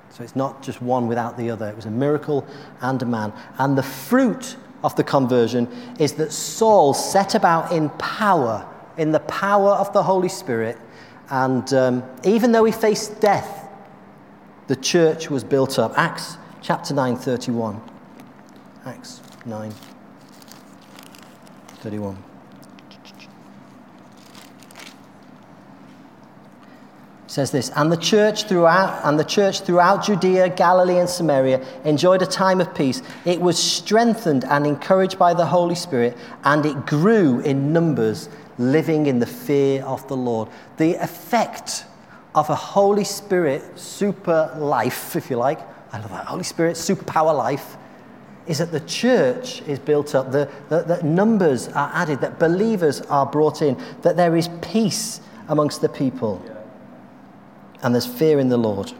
[0.09, 1.69] So it's not just one without the other.
[1.69, 2.47] It was a miracle
[2.81, 3.35] and a man.
[3.59, 9.21] And the fruit of the conversion is that Saul set about in power, in the
[9.21, 10.79] power of the Holy Spirit.
[11.29, 13.69] And um, even though he faced death,
[14.69, 15.93] the church was built up.
[15.99, 17.79] Acts chapter 9, 31.
[18.87, 19.75] Acts 9.
[21.87, 22.17] 31.
[27.29, 32.23] says this and the church throughout and the church throughout judea galilee and samaria enjoyed
[32.23, 36.87] a time of peace it was strengthened and encouraged by the holy spirit and it
[36.87, 38.29] grew in numbers
[38.59, 41.85] living in the fear of the lord the effect
[42.35, 45.61] of a holy spirit super life if you like
[45.93, 47.77] i love that holy spirit superpower life
[48.47, 53.01] is that the church is built up, the, the, that numbers are added, that believers
[53.03, 56.45] are brought in, that there is peace amongst the people,
[57.83, 58.93] and there's fear in the Lord.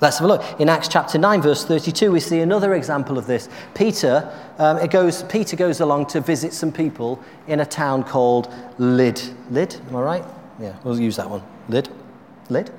[0.00, 0.60] Let's have a look.
[0.60, 3.50] In Acts chapter 9, verse 32, we see another example of this.
[3.74, 8.50] Peter, um, it goes, Peter goes along to visit some people in a town called
[8.78, 9.34] Lyd.
[9.50, 10.24] Lyd, am I right?
[10.58, 11.42] Yeah, we'll use that one.
[11.68, 11.90] Lyd?
[12.48, 12.72] Lyd?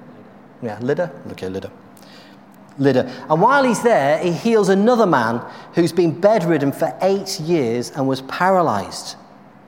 [0.63, 1.11] Yeah, Lydda?
[1.31, 1.71] Okay, Lydda.
[2.81, 3.27] Lydda.
[3.29, 8.07] And while he's there, he heals another man who's been bedridden for eight years and
[8.07, 9.15] was paralyzed.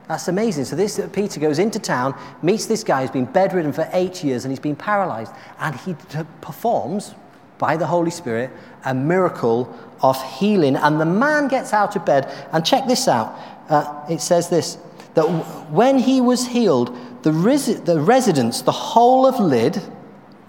[0.08, 0.66] That's amazing.
[0.66, 4.44] So this Peter goes into town, meets this guy who's been bedridden for eight years
[4.44, 5.94] and he's been paralyzed, and he
[6.42, 7.14] performs
[7.56, 8.50] by the Holy Spirit
[8.84, 10.76] a miracle of healing.
[10.76, 13.38] And the man gets out of bed, and check this out.
[13.70, 14.76] Uh, it says this
[15.14, 15.24] that
[15.70, 19.80] when he was healed, the, resi- the residents, the whole of Lyd,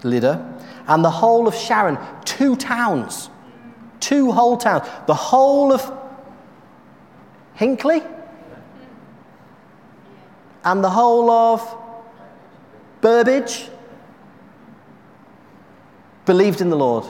[0.02, 0.55] Lydda,
[0.86, 3.30] and the whole of Sharon, two towns,
[4.00, 5.92] two whole towns, the whole of
[7.54, 8.02] Hinckley
[10.64, 11.76] and the whole of
[13.00, 13.68] Burbage
[16.24, 17.04] believed in the Lord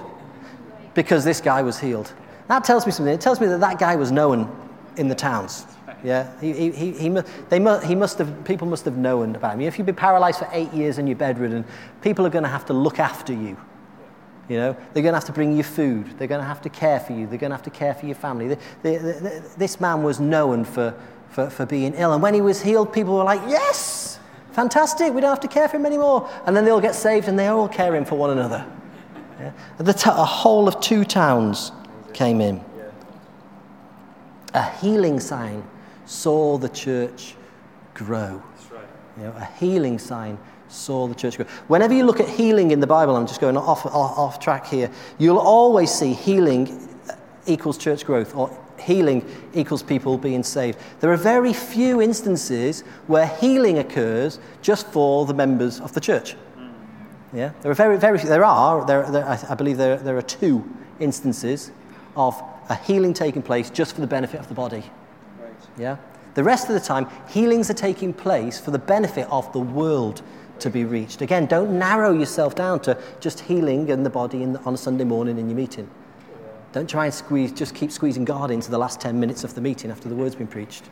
[0.95, 2.13] because this guy was healed.
[2.49, 3.15] That tells me something.
[3.15, 4.55] It tells me that that guy was known
[4.97, 5.67] in the towns.
[6.07, 7.09] Yeah, he, he, he, he,
[7.49, 9.63] they must, he must have, people must have known about him.
[9.63, 11.65] If you've been paralyzed for eight years and you're bedridden,
[12.01, 13.57] people are going to have to look after you.
[14.49, 16.17] You know, they're going to have to bring you food.
[16.17, 17.27] They're going to have to care for you.
[17.27, 18.47] They're going to have to care for your family.
[18.47, 20.95] The, the, the, this man was known for,
[21.31, 22.13] for, for being ill.
[22.13, 24.21] And when he was healed, people were like, yes,
[24.53, 25.13] fantastic.
[25.13, 26.31] We don't have to care for him anymore.
[26.47, 28.65] And then they all get saved and they're all caring for one another.
[29.41, 29.51] Yeah?
[29.79, 31.73] The t- a whole of two towns
[32.13, 32.65] came in.
[34.55, 35.65] A healing sign
[36.07, 37.35] saw the church
[37.95, 38.43] grow.
[39.17, 40.39] You know, a healing sign
[40.69, 41.47] saw the church grow.
[41.69, 44.67] Whenever you look at healing in the Bible, I'm just going off, off, off track
[44.67, 46.89] here, you'll always see healing
[47.47, 50.79] equals church growth or healing equals people being saved.
[51.01, 56.33] There are very few instances where healing occurs just for the members of the church.
[56.33, 56.69] Hmm.
[57.33, 58.29] Yeah, there are very, very few.
[58.29, 60.69] There are, there, there, I believe there, there are two
[61.01, 61.71] instances
[62.17, 64.85] of a healing taking place just for the benefit of the body.
[65.77, 65.97] Yeah?
[66.35, 70.23] The rest of the time, healings are taking place for the benefit of the world
[70.61, 71.23] to be reached.
[71.23, 74.77] Again, don't narrow yourself down to just healing in the body in the, on a
[74.77, 75.89] Sunday morning in your meeting.
[76.73, 79.61] Don't try and squeeze, just keep squeezing God into the last 10 minutes of the
[79.61, 80.85] meeting after the word's been preached.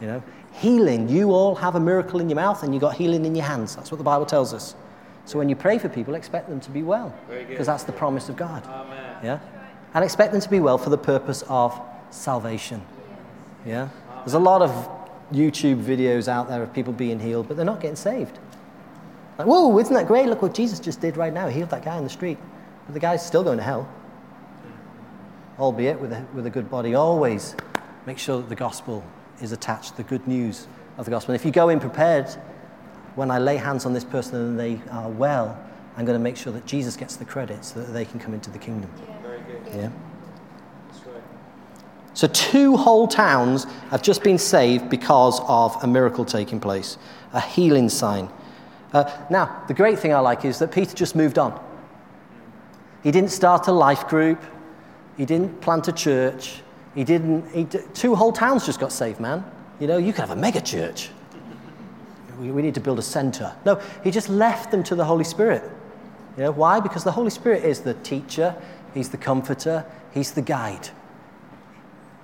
[0.00, 0.22] You know,
[0.52, 3.44] healing, you all have a miracle in your mouth and you got healing in your
[3.44, 3.74] hands.
[3.74, 4.74] That's what the Bible tells us.
[5.24, 8.28] So when you pray for people, expect them to be well because that's the promise
[8.28, 8.66] of God.
[8.66, 9.16] Amen.
[9.22, 9.40] Yeah?
[9.94, 11.80] And expect them to be well for the purpose of
[12.10, 12.82] salvation.
[13.64, 13.88] Yeah?
[14.24, 14.70] There's a lot of
[15.32, 18.38] YouTube videos out there of people being healed, but they're not getting saved.
[19.38, 20.26] Like, whoa, isn't that great?
[20.26, 21.48] Look what Jesus just did right now.
[21.48, 22.38] He healed that guy in the street.
[22.86, 23.88] But the guy's still going to hell.
[25.58, 26.94] Albeit with a, with a good body.
[26.94, 27.56] Always
[28.06, 29.04] make sure that the gospel
[29.40, 30.66] is attached, the good news
[30.98, 31.32] of the gospel.
[31.32, 32.28] And if you go in prepared,
[33.14, 35.58] when I lay hands on this person and they are well,
[35.96, 38.34] I'm going to make sure that Jesus gets the credit so that they can come
[38.34, 38.90] into the kingdom.
[39.22, 39.62] Very good.
[39.74, 39.90] Yeah.
[42.14, 46.98] So, two whole towns have just been saved because of a miracle taking place,
[47.32, 48.28] a healing sign.
[48.92, 51.58] Uh, now, the great thing I like is that Peter just moved on.
[53.02, 54.42] He didn't start a life group,
[55.16, 56.62] he didn't plant a church,
[56.94, 57.50] he didn't.
[57.50, 59.44] He two whole towns just got saved, man.
[59.80, 61.10] You know, you could have a mega church.
[62.38, 63.54] We, we need to build a center.
[63.64, 65.62] No, he just left them to the Holy Spirit.
[66.36, 66.80] You know, why?
[66.80, 68.54] Because the Holy Spirit is the teacher,
[68.94, 70.90] he's the comforter, he's the guide.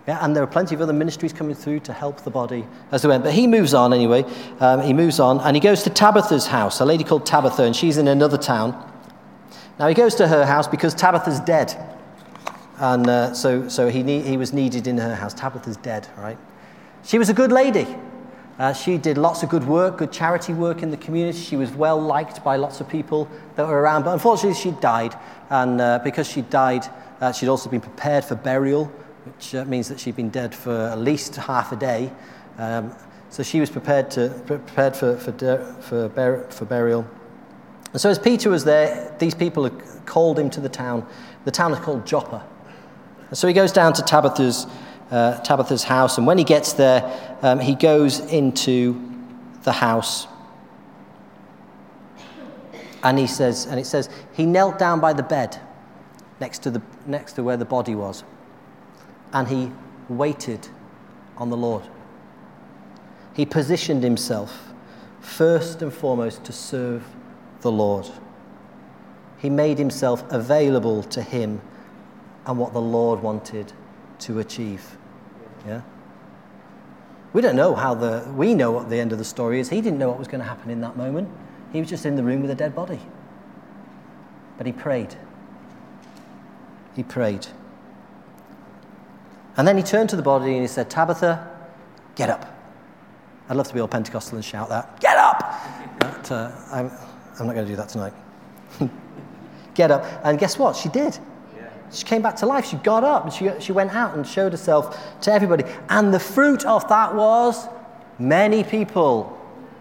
[0.08, 3.02] Yeah, and there are plenty of other ministries coming through to help the body as
[3.02, 3.24] they went.
[3.24, 4.24] But he moves on anyway.
[4.58, 7.76] Um, he moves on and he goes to Tabitha's house, a lady called Tabitha, and
[7.76, 8.72] she's in another town.
[9.78, 11.76] Now he goes to her house because Tabitha's dead.
[12.78, 15.34] And uh, so, so he, ne- he was needed in her house.
[15.34, 16.38] Tabitha's dead, right?
[17.04, 17.86] She was a good lady.
[18.58, 21.38] Uh, she did lots of good work, good charity work in the community.
[21.38, 24.04] She was well liked by lots of people that were around.
[24.04, 25.14] But unfortunately, she died.
[25.50, 26.86] And uh, because she died,
[27.20, 28.90] uh, she'd also been prepared for burial
[29.24, 32.12] which uh, means that she'd been dead for at least half a day.
[32.58, 32.94] Um,
[33.30, 35.32] so she was prepared, to, prepared for, for,
[35.80, 37.06] for, bur- for burial.
[37.92, 41.06] And so as Peter was there, these people had called him to the town.
[41.44, 42.46] The town is called Joppa.
[43.28, 44.66] And so he goes down to Tabitha's,
[45.10, 49.00] uh, Tabitha's house, and when he gets there, um, he goes into
[49.62, 50.26] the house.
[53.02, 55.60] And he says, and it says, he knelt down by the bed
[56.40, 58.24] next to, the, next to where the body was
[59.32, 59.70] and he
[60.08, 60.68] waited
[61.36, 61.84] on the Lord.
[63.34, 64.72] He positioned himself
[65.20, 67.04] first and foremost to serve
[67.60, 68.08] the Lord.
[69.38, 71.60] He made himself available to him
[72.46, 73.72] and what the Lord wanted
[74.20, 74.96] to achieve.
[75.66, 75.82] Yeah?
[77.32, 79.68] We don't know how the, we know what the end of the story is.
[79.68, 81.28] He didn't know what was going to happen in that moment.
[81.72, 83.00] He was just in the room with a dead body.
[84.56, 85.14] But he prayed.
[86.96, 87.46] He prayed.
[89.58, 91.46] And then he turned to the body and he said, Tabitha,
[92.14, 92.54] get up.
[93.48, 95.38] I'd love to be all Pentecostal and shout that, get up!
[95.98, 96.90] But uh, I'm,
[97.38, 98.12] I'm not going to do that tonight.
[99.74, 100.04] get up.
[100.24, 100.76] And guess what?
[100.76, 101.18] She did.
[101.90, 102.66] She came back to life.
[102.66, 105.64] She got up and she, she went out and showed herself to everybody.
[105.88, 107.66] And the fruit of that was
[108.18, 109.34] many people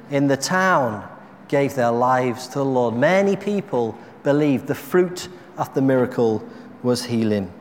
[0.09, 1.07] in the town
[1.49, 2.95] gave their lives to the Lord.
[2.95, 6.43] Many people believed the fruit of the miracle
[6.81, 7.51] was healing.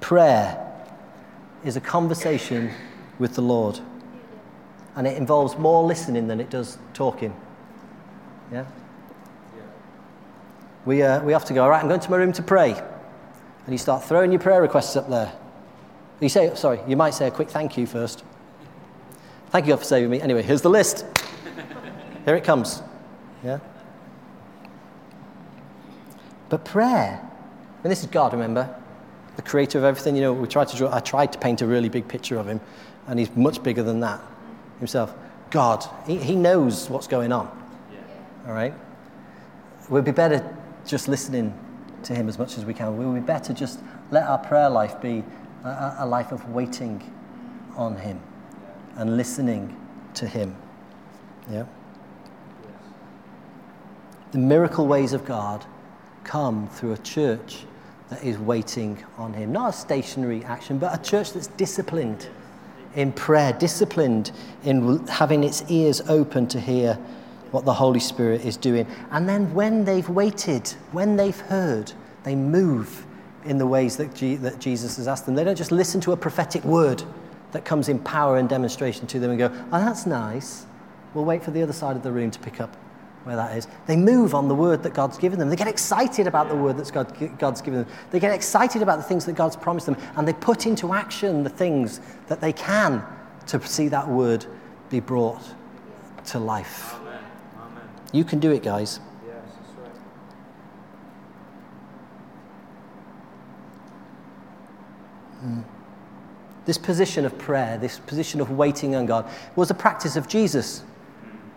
[0.00, 0.62] Prayer
[1.64, 2.70] is a conversation
[3.18, 3.80] with the Lord.
[4.94, 7.34] And it involves more listening than it does talking.
[8.52, 8.64] Yeah?
[10.84, 12.72] We, uh, we have to go, all right, I'm going to my room to pray.
[12.72, 15.32] And you start throwing your prayer requests up there.
[16.20, 18.24] You say, sorry, you might say a quick thank you first.
[19.50, 20.20] Thank you God for saving me.
[20.20, 21.04] Anyway, here's the list.
[22.24, 22.82] Here it comes.
[23.44, 23.58] Yeah?
[26.48, 27.20] But prayer,
[27.82, 28.74] and this is God, remember?
[29.36, 30.16] The creator of everything.
[30.16, 32.48] You know, we tried to draw, I tried to paint a really big picture of
[32.48, 32.60] him,
[33.06, 34.20] and he's much bigger than that
[34.78, 35.14] himself.
[35.50, 37.46] God, he, he knows what's going on.
[37.92, 38.48] Yeah.
[38.48, 38.74] All right?
[39.88, 40.44] We'd be better
[40.84, 41.54] just listening
[42.04, 42.96] to Him as much as we can.
[42.96, 43.80] We would be better just
[44.10, 45.22] let our prayer life be
[45.64, 47.02] a, a life of waiting
[47.76, 48.20] on Him
[48.96, 49.76] and listening
[50.14, 50.56] to Him.
[51.50, 51.66] Yeah?
[54.32, 55.64] The miracle ways of God
[56.24, 57.64] come through a church
[58.10, 59.52] that is waiting on Him.
[59.52, 62.28] Not a stationary action, but a church that's disciplined
[62.94, 64.32] in prayer, disciplined
[64.64, 66.94] in having its ears open to hear
[67.50, 68.86] what the Holy Spirit is doing.
[69.10, 71.92] And then when they've waited, when they've heard,
[72.24, 73.06] they move
[73.44, 75.34] in the ways that, G- that Jesus has asked them.
[75.34, 77.02] They don't just listen to a prophetic word
[77.52, 80.66] that comes in power and demonstration to them and go, oh, that's nice.
[81.14, 82.76] We'll wait for the other side of the room to pick up
[83.26, 83.66] where that is.
[83.86, 85.50] They move on the word that God's given them.
[85.50, 87.88] They get excited about the word that God, God's given them.
[88.12, 91.42] They get excited about the things that God's promised them, and they put into action
[91.42, 93.04] the things that they can
[93.48, 94.46] to see that word
[94.90, 95.42] be brought
[96.26, 96.94] to life.
[97.00, 97.18] Amen.
[97.58, 97.88] Amen.
[98.12, 99.00] You can do it, guys.
[99.26, 99.72] Yes, that's
[105.42, 105.64] right.
[106.64, 110.84] This position of prayer, this position of waiting on God, was a practice of Jesus.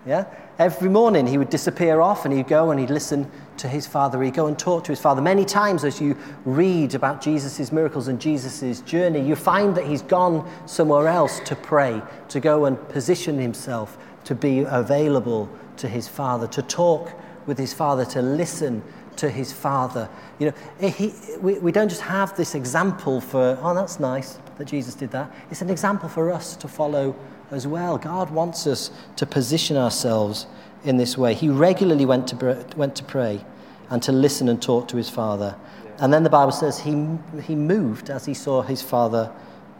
[0.08, 0.26] Yeah?
[0.60, 4.22] Every morning he would disappear off and he'd go and he'd listen to his father.
[4.22, 5.22] He'd go and talk to his father.
[5.22, 10.02] Many times, as you read about Jesus' miracles and Jesus' journey, you find that he's
[10.02, 16.10] gone somewhere else to pray, to go and position himself to be available to his
[16.10, 17.14] father, to talk
[17.46, 18.84] with his father, to listen
[19.16, 20.10] to his father.
[20.40, 24.68] You know, he, we, we don't just have this example for, oh, that's nice that
[24.68, 25.32] Jesus did that.
[25.50, 27.16] It's an example for us to follow
[27.50, 27.98] as well.
[27.98, 30.46] God wants us to position ourselves
[30.84, 31.34] in this way.
[31.34, 33.44] He regularly went to, went to pray
[33.90, 35.56] and to listen and talk to his father.
[35.98, 37.08] And then the Bible says he,
[37.42, 39.32] he moved as he saw his father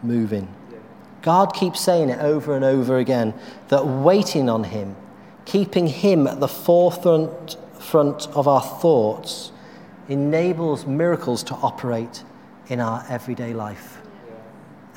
[0.02, 0.54] moving.
[1.22, 3.34] God keeps saying it over and over again
[3.68, 4.96] that waiting on him,
[5.46, 9.52] keeping him at the forefront front of our thoughts,
[10.08, 12.24] enables miracles to operate
[12.70, 13.99] in our everyday life.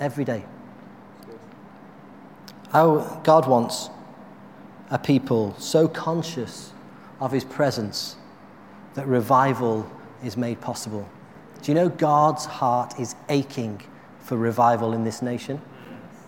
[0.02, 0.44] Every day.
[2.72, 3.88] How God wants
[4.90, 6.72] a people so conscious
[7.20, 8.16] of his presence
[8.94, 9.88] that revival
[10.24, 11.08] is made possible.
[11.62, 13.80] Do you know God's heart is aching
[14.18, 15.62] for revival in this nation?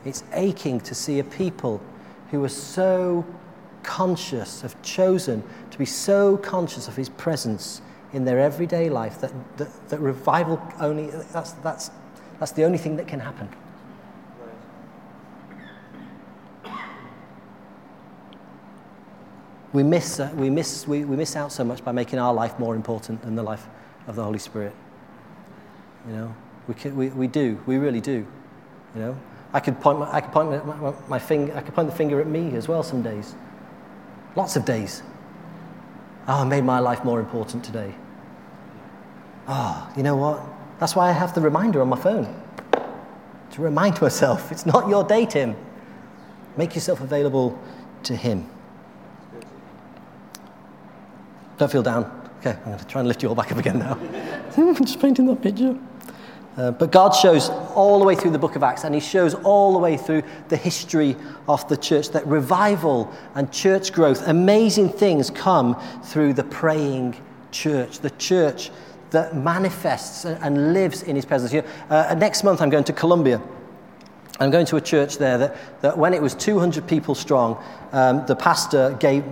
[0.05, 1.83] It's aching to see a people
[2.31, 3.27] who are so
[3.83, 9.33] conscious, have chosen to be so conscious of his presence in their everyday life that,
[9.57, 11.91] that, that revival only, that's, that's,
[12.39, 13.49] that's the only thing that can happen.
[19.75, 22.59] We miss, uh, we, miss, we, we miss out so much by making our life
[22.61, 23.67] more important than the life
[24.07, 24.73] of the Holy Spirit.
[26.07, 26.35] You know,
[26.69, 28.25] we, can, we, we do, we really do.
[28.95, 29.19] You know,
[29.53, 31.97] I could point, my, I could point my, my, my finger, I could point the
[31.97, 33.35] finger at me as well some days.
[34.37, 35.03] Lots of days.
[36.29, 37.97] Oh, I made my life more important today.
[39.49, 40.41] Oh, you know what?
[40.79, 42.43] That's why I have the reminder on my phone
[43.51, 45.57] to remind myself it's not your day, Tim.
[46.57, 47.59] Make yourself available
[48.05, 48.49] to Him.
[51.59, 52.05] Don't feel down.
[52.41, 53.99] Okay, I'm going to try and lift you all back up again now.
[54.85, 55.79] Just painting that picture.
[56.57, 59.35] Uh, but God shows all the way through the book of Acts, and He shows
[59.35, 61.17] all the way through the history
[61.49, 65.75] of the church that revival and church growth, amazing things come
[66.05, 67.17] through the praying
[67.51, 68.71] church, the church
[69.11, 71.53] that manifests and lives in His presence.
[71.53, 73.41] Know, uh, next month, I'm going to Colombia.
[74.41, 77.63] I'm going to a church there that, that when it was 200 people strong,
[77.93, 79.25] um, the pastor gave,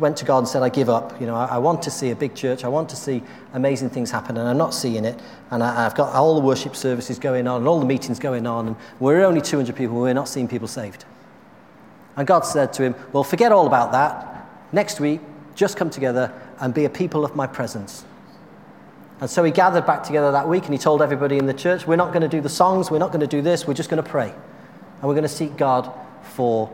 [0.00, 1.20] went to God and said, I give up.
[1.20, 2.64] You know, I, I, want to see a big church.
[2.64, 5.20] I want to see amazing things happen, and I'm not seeing it.
[5.52, 8.48] And I, have got all the worship services going on and all the meetings going
[8.48, 9.96] on, and we're only 200 people.
[9.96, 11.04] We're not seeing people saved.
[12.16, 14.48] And God said to him, Well, forget all about that.
[14.72, 15.20] Next week,
[15.54, 18.04] just come together and be a people of my presence.
[19.20, 21.86] And so he gathered back together that week and he told everybody in the church,
[21.86, 23.90] We're not going to do the songs, we're not going to do this, we're just
[23.90, 24.30] going to pray.
[24.30, 25.92] And we're going to seek God
[26.22, 26.70] for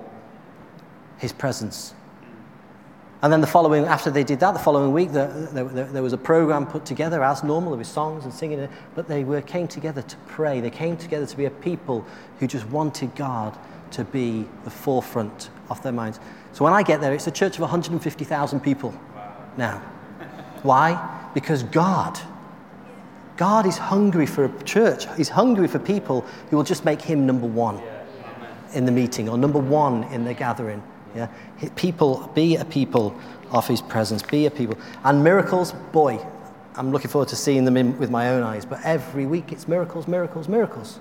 [1.18, 1.94] his presence.
[3.22, 6.02] And then the following, after they did that, the following week, the, the, the, there
[6.02, 7.70] was a program put together as normal.
[7.70, 10.60] There was songs and singing, but they were, came together to pray.
[10.60, 12.04] They came together to be a people
[12.38, 13.56] who just wanted God
[13.92, 16.20] to be the forefront of their minds.
[16.52, 18.94] So when I get there, it's a church of 150,000 people
[19.56, 19.78] now.
[20.62, 21.30] Why?
[21.32, 22.20] Because God
[23.36, 25.06] God is hungry for a church.
[25.16, 27.80] He's hungry for people who will just make him number one
[28.72, 30.82] in the meeting or number one in the gathering.
[31.14, 31.28] Yeah?
[31.76, 33.18] People, be a people
[33.50, 34.78] of his presence, be a people.
[35.04, 36.24] And miracles, boy,
[36.76, 38.64] I'm looking forward to seeing them in, with my own eyes.
[38.64, 41.00] But every week it's miracles, miracles, miracles,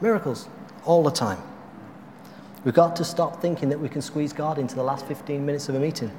[0.00, 0.48] miracles,
[0.84, 1.38] all the time.
[2.64, 5.68] We've got to stop thinking that we can squeeze God into the last 15 minutes
[5.68, 6.10] of a meeting.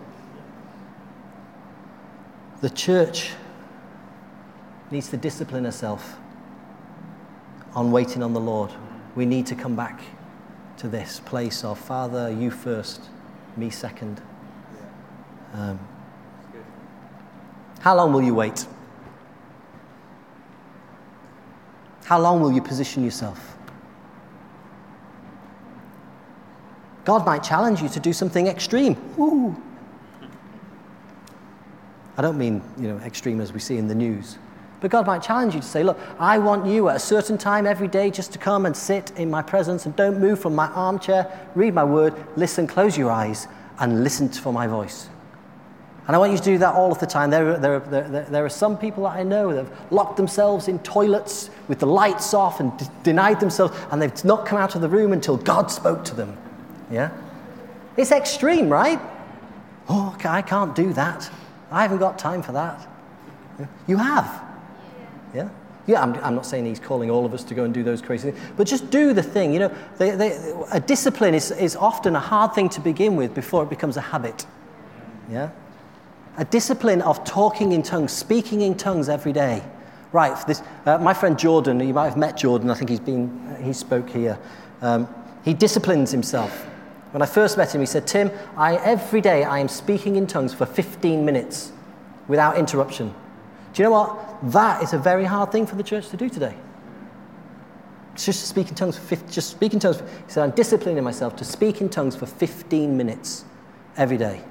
[2.62, 3.32] The church
[4.92, 6.18] needs to discipline herself
[7.74, 8.72] on waiting on the Lord.
[9.16, 10.02] We need to come back
[10.78, 13.10] to this place of Father, you first,
[13.58, 14.22] me second.
[15.54, 15.80] Um,
[17.80, 18.66] how long will you wait?
[22.06, 23.58] How long will you position yourself?
[27.04, 28.98] God might challenge you to do something extreme.
[29.20, 29.56] Ooh.
[32.18, 34.38] I don't mean, you know, extreme as we see in the news.
[34.86, 37.66] But God might challenge you to say, Look, I want you at a certain time
[37.66, 40.68] every day just to come and sit in my presence and don't move from my
[40.68, 41.26] armchair,
[41.56, 43.48] read my word, listen, close your eyes,
[43.80, 45.10] and listen for my voice.
[46.06, 47.32] And I want you to do that all of the time.
[47.32, 50.78] There, there, there, there are some people that I know that have locked themselves in
[50.78, 54.82] toilets with the lights off and d- denied themselves, and they've not come out of
[54.82, 56.38] the room until God spoke to them.
[56.92, 57.10] Yeah?
[57.98, 59.00] It's extreme, right?
[59.90, 61.28] Oh, I can't do that.
[61.72, 62.88] I haven't got time for that.
[63.88, 64.45] You have.
[65.36, 65.50] Yeah?
[65.88, 68.02] Yeah, I'm, I'm, not saying he's calling all of us to go and do those
[68.02, 69.54] crazy things, but just do the thing.
[69.54, 73.36] You know, they, they, a discipline is, is often a hard thing to begin with
[73.36, 74.48] before it becomes a habit.
[75.30, 75.52] Yeah?
[76.38, 79.64] A discipline of talking in tongues, speaking in tongues every day.
[80.12, 83.58] Right, this, uh, my friend Jordan, you might have met Jordan, I think he's been,
[83.62, 84.40] he spoke here.
[84.82, 85.08] Um,
[85.44, 86.66] he disciplines himself.
[87.12, 90.26] When I first met him, he said, Tim, I, every day I am speaking in
[90.26, 91.72] tongues for 15 minutes
[92.28, 93.14] without interruption.
[93.76, 94.52] Do you know what?
[94.54, 96.56] That is a very hard thing for the church to do today.
[98.14, 100.00] It's just to speak in tongues for 50, just speak in tongues.
[100.00, 103.44] He said, I'm disciplining myself to speak in tongues for 15 minutes
[103.98, 104.42] every day.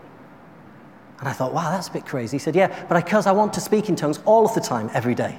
[1.20, 2.36] And I thought, wow, that's a bit crazy.
[2.36, 4.90] He said, yeah, but because I want to speak in tongues all of the time,
[4.92, 5.38] every day.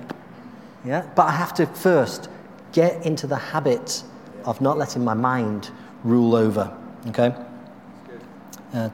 [0.84, 1.08] Yeah?
[1.16, 2.28] But I have to first
[2.72, 4.02] get into the habit
[4.46, 5.70] of not letting my mind
[6.04, 6.76] rule over.
[7.10, 7.36] Okay?
[8.74, 8.90] Uh,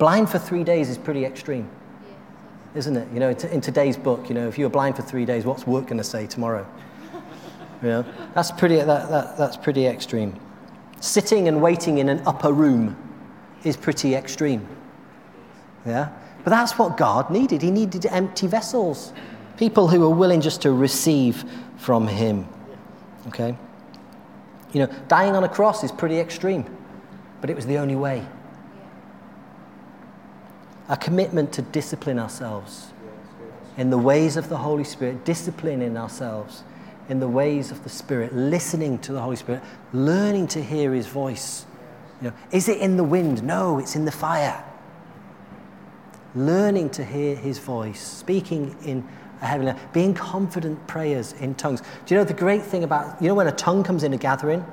[0.00, 1.68] Blind for three days is pretty extreme,
[2.74, 3.06] isn't it?
[3.12, 5.66] You know, in today's book, you know, if you were blind for three days, what's
[5.66, 6.66] work going to say tomorrow?
[7.82, 10.38] You know, that's pretty, that, that, that's pretty extreme.
[11.00, 12.94] Sitting and waiting in an upper room
[13.64, 14.68] is pretty extreme.
[15.86, 16.10] Yeah?
[16.44, 17.62] But that's what God needed.
[17.62, 19.14] He needed empty vessels,
[19.56, 21.42] people who were willing just to receive
[21.78, 22.46] from Him.
[23.28, 23.56] Okay?
[24.74, 26.66] You know, dying on a cross is pretty extreme,
[27.40, 28.26] but it was the only way.
[30.90, 32.92] A commitment to discipline ourselves
[33.76, 36.64] in the ways of the Holy Spirit, disciplining ourselves
[37.08, 39.62] in the ways of the Spirit, listening to the Holy Spirit,
[39.92, 41.64] learning to hear His voice.
[42.20, 43.42] You know, is it in the wind?
[43.44, 44.64] No, it's in the fire.
[46.34, 49.06] Learning to hear His voice, speaking in
[49.42, 51.82] a heavenly, being confident prayers in tongues.
[52.04, 54.18] Do you know the great thing about, you know, when a tongue comes in a
[54.18, 54.64] gathering?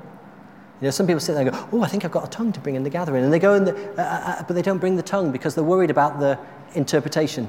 [0.80, 2.52] You know, some people sit there and go, oh, I think I've got a tongue
[2.52, 3.24] to bring in the gathering.
[3.24, 5.54] And they go in the, uh, uh, uh but they don't bring the tongue because
[5.54, 6.38] they're worried about the
[6.74, 7.48] interpretation.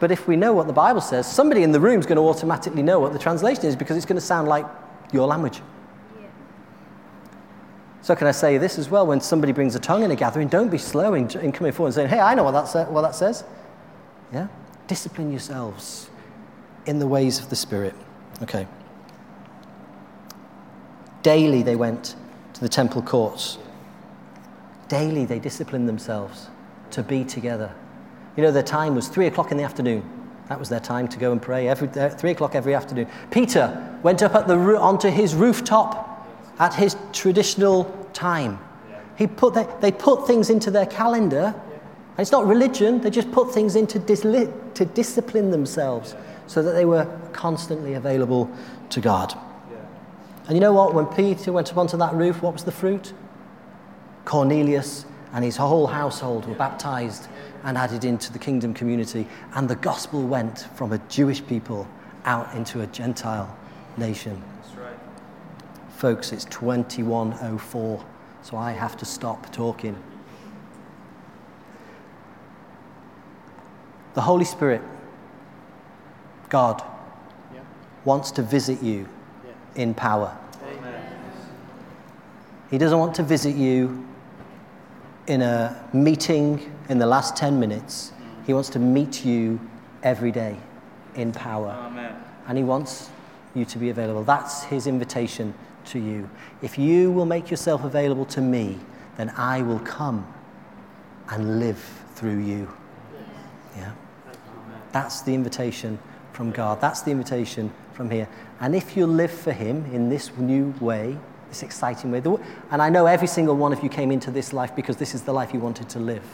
[0.00, 2.22] But if we know what the Bible says, somebody in the room is going to
[2.22, 4.66] automatically know what the translation is because it's going to sound like
[5.12, 5.60] your language.
[6.20, 6.26] Yeah.
[8.02, 9.06] So, can I say this as well?
[9.06, 11.88] When somebody brings a tongue in a gathering, don't be slow in, in coming forward
[11.88, 13.44] and saying, Hey, I know what that, sa- what that says.
[14.32, 14.48] Yeah?
[14.86, 16.10] Discipline yourselves
[16.84, 17.94] in the ways of the Spirit.
[18.42, 18.66] Okay.
[21.26, 22.14] Daily they went
[22.54, 23.58] to the temple courts.
[24.86, 26.46] Daily they disciplined themselves
[26.92, 27.74] to be together.
[28.36, 30.08] You know, their time was three o'clock in the afternoon.
[30.48, 33.08] That was their time to go and pray, every, uh, three o'clock every afternoon.
[33.32, 36.28] Peter went up at the, onto his rooftop
[36.60, 38.60] at his traditional time.
[39.18, 41.52] He put the, they put things into their calendar.
[41.56, 46.14] And it's not religion, they just put things into dis, to discipline themselves
[46.46, 48.48] so that they were constantly available
[48.90, 49.36] to God.
[50.46, 50.94] And you know what?
[50.94, 53.12] When Peter went up onto that roof, what was the fruit?
[54.24, 57.28] Cornelius and his whole household were baptized
[57.64, 59.26] and added into the kingdom community.
[59.54, 61.88] And the gospel went from a Jewish people
[62.24, 63.56] out into a Gentile
[63.96, 64.40] nation.
[64.76, 64.96] Right.
[65.90, 68.04] Folks, it's 2104,
[68.42, 69.96] so I have to stop talking.
[74.14, 74.80] The Holy Spirit,
[76.48, 76.82] God,
[77.52, 77.60] yeah.
[78.04, 79.08] wants to visit you.
[79.76, 80.36] In power.
[80.62, 81.02] Amen.
[82.70, 84.06] He doesn't want to visit you
[85.26, 88.12] in a meeting in the last 10 minutes.
[88.46, 89.60] He wants to meet you
[90.02, 90.56] every day
[91.14, 91.70] in power.
[91.70, 92.16] Amen.
[92.48, 93.10] And He wants
[93.54, 94.24] you to be available.
[94.24, 95.54] That's His invitation
[95.86, 96.28] to you.
[96.62, 98.78] If you will make yourself available to me,
[99.16, 100.26] then I will come
[101.30, 101.82] and live
[102.14, 102.68] through you.
[103.76, 103.92] Yeah?
[104.92, 105.98] That's the invitation
[106.32, 106.80] from God.
[106.80, 108.28] That's the invitation from here.
[108.60, 112.22] And if you live for Him in this new way, this exciting way.
[112.70, 115.22] And I know every single one of you came into this life because this is
[115.22, 116.24] the life you wanted to live.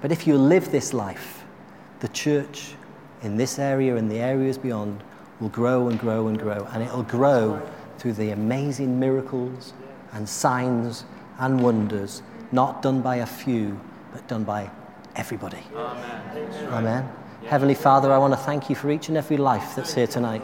[0.00, 1.44] But if you live this life,
[2.00, 2.74] the church
[3.22, 5.02] in this area and the areas beyond
[5.40, 6.66] will grow and grow and grow.
[6.72, 7.60] And it'll grow
[7.98, 9.72] through the amazing miracles
[10.12, 11.04] and signs
[11.38, 13.78] and wonders, not done by a few,
[14.12, 14.70] but done by
[15.16, 15.62] everybody.
[15.74, 16.68] Amen.
[16.72, 17.12] Amen.
[17.46, 20.42] Heavenly Father, I want to thank you for each and every life that's here tonight.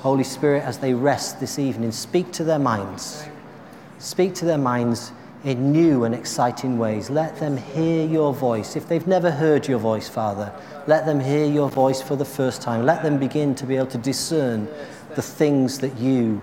[0.00, 3.24] Holy Spirit, as they rest this evening, speak to their minds.
[3.98, 5.10] Speak to their minds
[5.42, 7.10] in new and exciting ways.
[7.10, 8.76] Let them hear your voice.
[8.76, 10.52] If they've never heard your voice, Father,
[10.86, 12.86] let them hear your voice for the first time.
[12.86, 14.68] Let them begin to be able to discern
[15.16, 16.42] the things that you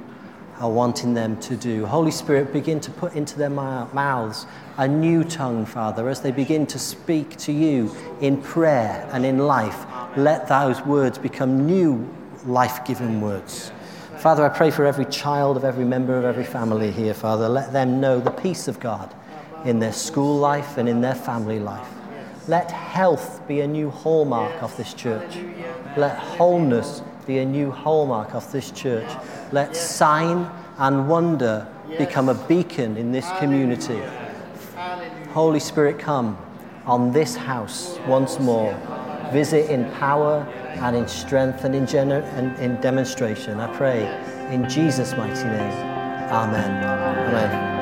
[0.60, 1.86] are wanting them to do.
[1.86, 4.48] Holy Spirit, begin to put into their mouths
[4.78, 9.40] a new tongue, Father, as they begin to speak to you in prayer and in
[9.40, 9.86] life.
[10.18, 12.10] Let those words become new
[12.46, 13.72] life giving words.
[14.18, 17.48] Father, I pray for every child of every member of every family here, Father.
[17.50, 19.14] Let them know the peace of God
[19.66, 21.88] in their school life and in their family life.
[22.48, 25.38] Let health be a new hallmark of this church.
[25.98, 29.10] Let wholeness be a new hallmark of this church.
[29.52, 31.68] Let sign and wonder
[31.98, 34.02] become a beacon in this community.
[35.32, 36.38] Holy Spirit, come
[36.86, 38.74] on this house once more.
[39.32, 40.46] Visit in power
[40.76, 43.60] and in strength and in, gener- and in demonstration.
[43.60, 44.06] I pray
[44.52, 45.72] in Jesus' mighty name.
[46.32, 46.84] Amen.
[46.84, 47.76] Amen.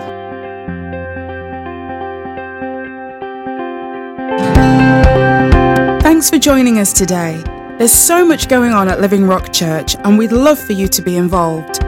[6.01, 7.43] Thanks for joining us today.
[7.77, 11.01] There's so much going on at Living Rock Church, and we'd love for you to
[11.01, 11.79] be involved.